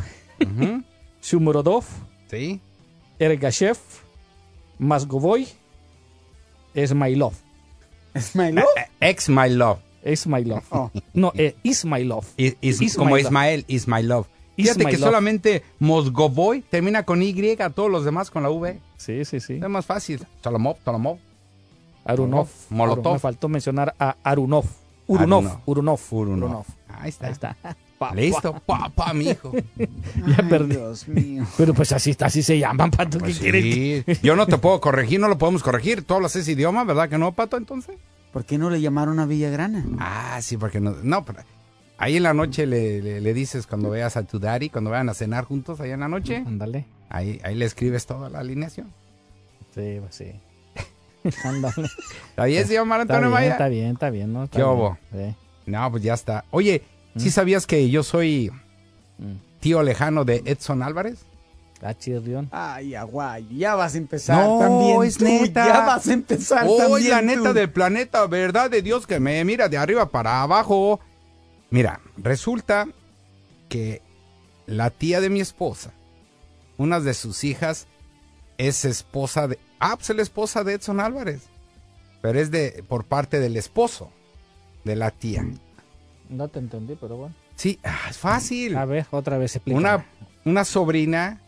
[0.41, 0.83] Ujú.
[1.21, 1.85] Shumurodov,
[2.29, 2.59] Sí.
[3.19, 3.77] Ergashev,
[4.79, 5.47] Masgovoy,
[6.73, 7.33] Esmailov.
[8.15, 8.65] ¿Ismailov?
[8.99, 9.79] Ex my love.
[10.05, 10.63] Ismailov.
[10.71, 10.91] Oh.
[11.13, 12.25] No, eh, Ismailov.
[12.37, 12.97] Is- is- Ismailov.
[12.97, 14.27] como Ismael, is my love.
[14.55, 14.99] Fíjate que Ismailov.
[15.09, 17.33] solamente Mosgovoy termina con Y,
[17.73, 18.79] todos los demás con la V.
[18.97, 19.53] Sí, sí, sí.
[19.61, 20.25] Es más fácil.
[20.43, 21.17] Solomov, Solomov.
[22.05, 22.47] Arunov.
[22.69, 23.05] Molotov.
[23.05, 24.65] Aru- Me faltó mencionar a Arunov.
[25.07, 25.45] Urunov.
[25.45, 25.59] Arunov.
[25.65, 25.99] Urunov.
[26.11, 26.65] Urunov.
[26.89, 27.27] Ahí está.
[27.27, 27.55] Ahí está.
[28.09, 28.53] Pa, Listo.
[28.65, 29.51] Papá, mi hijo.
[30.27, 30.75] Ya perdí.
[30.75, 31.45] Dios mío.
[31.57, 33.17] Pero pues así está, así se llaman, Pato.
[33.17, 33.63] ¿Qué Pues quieres?
[33.63, 34.03] sí.
[34.23, 36.03] Yo no te puedo corregir, no lo podemos corregir.
[36.03, 37.95] Tú hablas ese idioma, ¿verdad que no, Pato, entonces?
[38.31, 39.85] ¿Por qué no le llamaron a Villagrana?
[39.99, 40.95] Ah, sí, porque no.
[41.03, 41.39] No, pero
[41.97, 45.09] ahí en la noche le, le- le dices cuando veas a tu daddy, cuando vayan
[45.09, 46.85] a cenar juntos allá en la noche, Ándale.
[47.09, 48.91] ahí, ahí le escribes toda la alineación.
[49.75, 50.31] Sí, pues sí.
[51.43, 51.87] Ándale.
[52.29, 53.51] ¿Está bien, señor Mar Está Antonio bien, Maya?
[53.53, 54.43] está bien, está bien, ¿no?
[54.45, 54.75] Está ¿Qué bien.
[54.75, 54.97] hubo?
[55.11, 55.35] Sí.
[55.65, 56.43] No, pues ya está.
[56.51, 56.81] Oye,
[57.17, 57.31] ¿sí ¿Mm?
[57.31, 58.51] sabías que yo soy
[59.19, 59.33] Mm.
[59.59, 61.19] tío lejano de Edson Álvarez?
[61.81, 62.47] Ah, chirrión.
[62.51, 65.03] Ay, aguay, ya vas a empezar No, también.
[65.03, 65.65] es tú, neta.
[65.67, 67.09] Ya vas a empezar Hoy también.
[67.11, 67.53] la neta tú.
[67.53, 70.99] del planeta, verdad de Dios que me mira de arriba para abajo.
[71.69, 72.87] Mira, resulta
[73.67, 74.01] que
[74.65, 75.91] la tía de mi esposa,
[76.77, 77.85] una de sus hijas,
[78.57, 79.59] es esposa de...
[79.79, 81.41] Ah, pues es la esposa de Edson Álvarez.
[82.21, 84.09] Pero es de por parte del esposo
[84.85, 85.45] de la tía.
[86.33, 87.35] No te entendí, pero bueno.
[87.55, 88.75] Sí, ah, es fácil.
[88.75, 89.77] A ver, otra vez explica.
[89.77, 90.05] Una,
[90.45, 91.39] una sobrina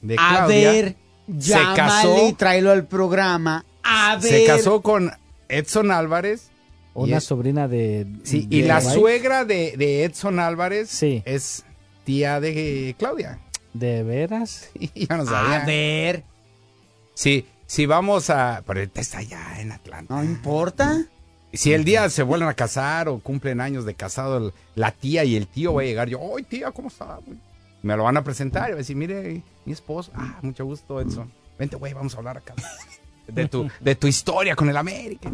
[0.00, 0.96] de A Claudia ver,
[1.38, 3.64] se casó, y tráelo al programa.
[3.82, 4.30] A ver.
[4.32, 5.10] se casó con
[5.48, 6.50] Edson Álvarez.
[6.94, 8.06] Una es- sobrina de.
[8.22, 11.22] Sí, de y la suegra de, de Edson Álvarez Sí.
[11.24, 11.64] es
[12.04, 13.38] tía de Claudia.
[13.72, 14.68] ¿De veras?
[14.94, 15.62] Yo no sabía.
[15.62, 16.24] A ver.
[17.14, 18.62] Sí, si vamos a...
[18.66, 20.14] Pero ahorita está allá en Atlanta.
[20.14, 21.06] No importa.
[21.52, 25.36] Si el día se vuelven a casar o cumplen años de casado, la tía y
[25.36, 26.08] el tío va a llegar.
[26.08, 27.18] Yo, ¡ay, tía, ¿cómo está?
[27.24, 27.38] güey?"
[27.82, 30.12] Me lo van a presentar y va a decir, mire, mi esposo.
[30.14, 31.30] Ah, mucho gusto, Edson.
[31.58, 32.54] Vente, güey, vamos a hablar acá.
[33.26, 35.30] De tu, de tu historia con el América.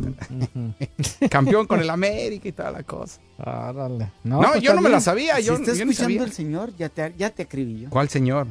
[1.30, 3.20] Campeón con el América y toda la cosa.
[3.38, 4.10] Árale.
[4.24, 5.36] No, pues yo no me la sabía.
[5.36, 6.22] si Yo, está yo ni escuchando sabía.
[6.24, 7.90] el señor, ya te, ya te acribilló.
[7.90, 8.46] ¿Cuál señor?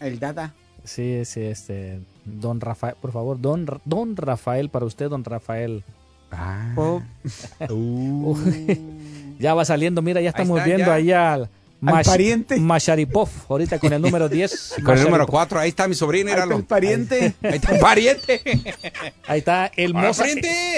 [0.00, 0.54] El Dada.
[0.84, 2.00] Sí, sí, este.
[2.24, 5.82] Don Rafael, por favor, don, don Rafael, para usted, don Rafael.
[6.36, 6.72] Ah.
[6.76, 7.02] Oh,
[9.38, 10.94] Ya va saliendo, mira, ya estamos está, viendo ya.
[10.94, 11.48] ahí al.
[11.80, 12.56] Mash- pariente.
[12.56, 14.76] Masharipov, ahorita con el número 10.
[14.84, 15.30] Con el número Masharipov.
[15.30, 17.34] 4, ahí está mi sobrino, ahí está el pariente.
[17.42, 18.42] Ahí está el pariente.
[19.26, 20.24] Ahí está el moza,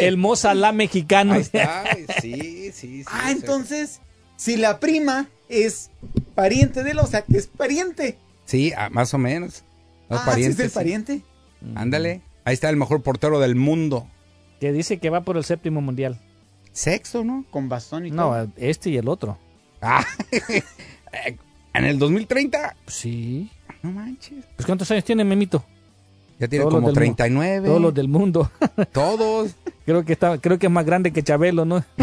[0.00, 1.34] el mozalá mexicano.
[1.34, 1.84] Ahí está.
[2.20, 3.04] Sí, sí, sí.
[3.06, 4.00] ah, entonces,
[4.36, 5.90] si la prima es
[6.34, 8.18] pariente de él, o sea, que es pariente.
[8.44, 9.62] Sí, ah, más o menos.
[10.08, 10.74] Los ah, ¿sí parientes, es el sí.
[10.74, 11.20] pariente.
[11.76, 12.20] Ándale.
[12.44, 14.08] Ahí está el mejor portero del mundo.
[14.60, 16.18] Que dice que va por el séptimo mundial.
[16.72, 17.44] Sexto, ¿no?
[17.50, 18.44] Con bastón y todo.
[18.46, 19.38] No, este y el otro.
[19.80, 20.04] Ah,
[21.74, 22.76] en el 2030.
[22.86, 23.50] Sí.
[23.82, 24.44] No manches.
[24.56, 25.64] Pues ¿cuántos años tiene Memito?
[26.38, 27.66] Ya tiene Todos como del mu- 39.
[27.68, 28.50] Todos los del mundo.
[28.92, 29.54] Todos.
[29.86, 31.82] creo que está, creo que es más grande que Chabelo, ¿no?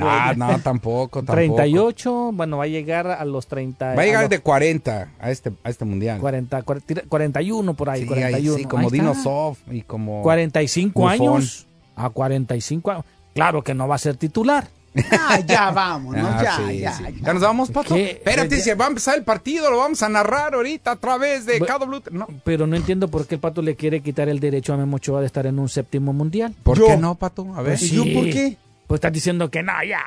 [0.00, 1.34] Ah, no, tampoco, tampoco.
[1.56, 3.94] 38, bueno, va a llegar a los 30.
[3.94, 6.18] Va a llegar los de 40 a este, a este mundial.
[6.20, 8.36] 40, 40, 41 por ahí, Sí, 41.
[8.36, 8.96] ahí sí, como Ahí está.
[8.96, 10.22] Dino Soft y como...
[10.22, 11.12] 45 Buffon.
[11.36, 11.66] años.
[11.96, 13.04] A 45 años.
[13.34, 14.68] Claro que no va a ser titular.
[15.12, 16.26] Ah, ya vamos, ¿no?
[16.26, 17.02] Ah, ya, sí, ya, sí.
[17.04, 17.10] ya.
[17.26, 17.94] ¿Ya nos vamos, Pato?
[17.94, 18.10] ¿Qué?
[18.10, 18.62] Espérate, Ya.
[18.64, 21.66] se va a empezar el partido, lo vamos a narrar ahorita a través de Bu-
[21.66, 22.10] KW.
[22.16, 22.26] No.
[22.44, 25.20] Pero no entiendo por qué el Pato le quiere quitar el derecho a Memo Ochoa
[25.20, 26.54] de estar en un séptimo mundial.
[26.62, 26.86] ¿Por Yo.
[26.88, 27.42] qué no, Pato?
[27.54, 27.78] A ver.
[27.78, 28.14] Pues ¿Y yo sí.
[28.14, 28.56] por qué?
[28.88, 30.02] Pues estás diciendo que no, ya,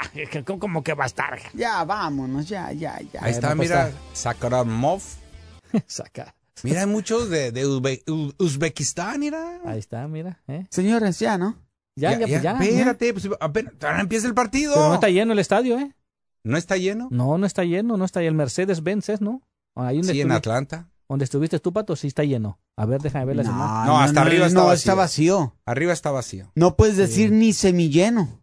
[0.60, 1.40] como que va a estar.
[1.54, 3.24] Ya, vámonos, ya, ya, ya.
[3.24, 5.02] Ahí está, mira, Sakharovmov.
[5.88, 6.36] Saca.
[6.64, 7.66] Mira, hay muchos de, de
[8.38, 9.60] Uzbekistán, mira.
[9.66, 10.40] Ahí está, mira.
[10.48, 10.66] ¿eh?
[10.70, 11.58] Señores, ya, ¿no?
[11.96, 12.58] Ya, ya, ya.
[12.58, 14.74] Pues ya espérate, pues apenas, empieza el partido.
[14.74, 15.94] Pero no está lleno el estadio, ¿eh?
[16.44, 17.08] ¿No está lleno?
[17.12, 18.32] No, no está lleno, no está lleno.
[18.32, 19.42] El Mercedes-Benz, ¿no?
[19.76, 20.90] Ahí sí, en Atlanta.
[21.08, 22.60] Donde estuviste tú, Pato, sí está lleno.
[22.76, 24.78] A ver, déjame ver la no, No, hasta arriba está, no, vacío.
[24.80, 25.56] está vacío.
[25.66, 26.52] Arriba está vacío.
[26.56, 28.42] No puedes decir ni semilleno.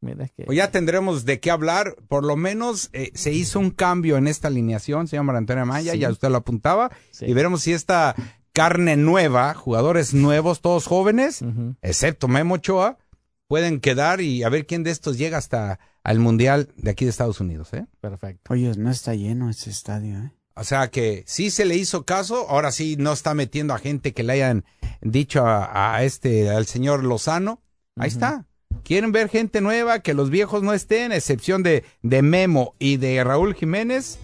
[0.00, 0.44] Mira que...
[0.44, 1.96] Pues ya tendremos de qué hablar.
[2.08, 5.94] Por lo menos eh, se hizo un cambio en esta alineación, señor María Antonio Maya,
[5.94, 6.90] ya usted lo apuntaba.
[7.20, 8.14] Y veremos si esta
[8.58, 11.44] carne nueva, jugadores nuevos, todos jóvenes,
[11.80, 12.98] excepto Memo Ochoa,
[13.46, 17.12] pueden quedar y a ver quién de estos llega hasta al Mundial de aquí de
[17.12, 17.72] Estados Unidos.
[17.72, 17.86] ¿eh?
[18.00, 18.52] Perfecto.
[18.52, 20.18] Oye, no está lleno ese estadio.
[20.18, 20.32] ¿eh?
[20.56, 24.12] O sea que sí se le hizo caso, ahora sí no está metiendo a gente
[24.12, 24.64] que le hayan
[25.02, 27.62] dicho a, este, al señor Lozano.
[27.94, 28.44] Ahí está.
[28.82, 33.22] Quieren ver gente nueva, que los viejos no estén, excepción de, de Memo y de
[33.22, 34.18] Raúl Jiménez,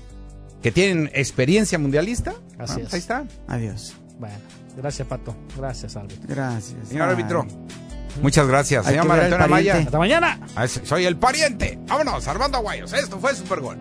[0.60, 2.34] que tienen experiencia mundialista.
[2.58, 3.28] Así Ahí está.
[3.46, 3.94] Adiós.
[4.24, 4.38] Bueno,
[4.78, 5.36] gracias, Pato.
[5.54, 6.26] Gracias, árbitro.
[6.26, 6.88] Gracias.
[6.88, 7.46] Señor árbitro.
[8.22, 8.86] Muchas gracias.
[8.86, 9.76] Señor Antonio Maya.
[9.76, 10.40] Hasta mañana.
[10.84, 11.78] Soy el pariente.
[11.86, 12.94] Vámonos, Armando Aguayos.
[12.94, 13.76] Esto fue Super Gol.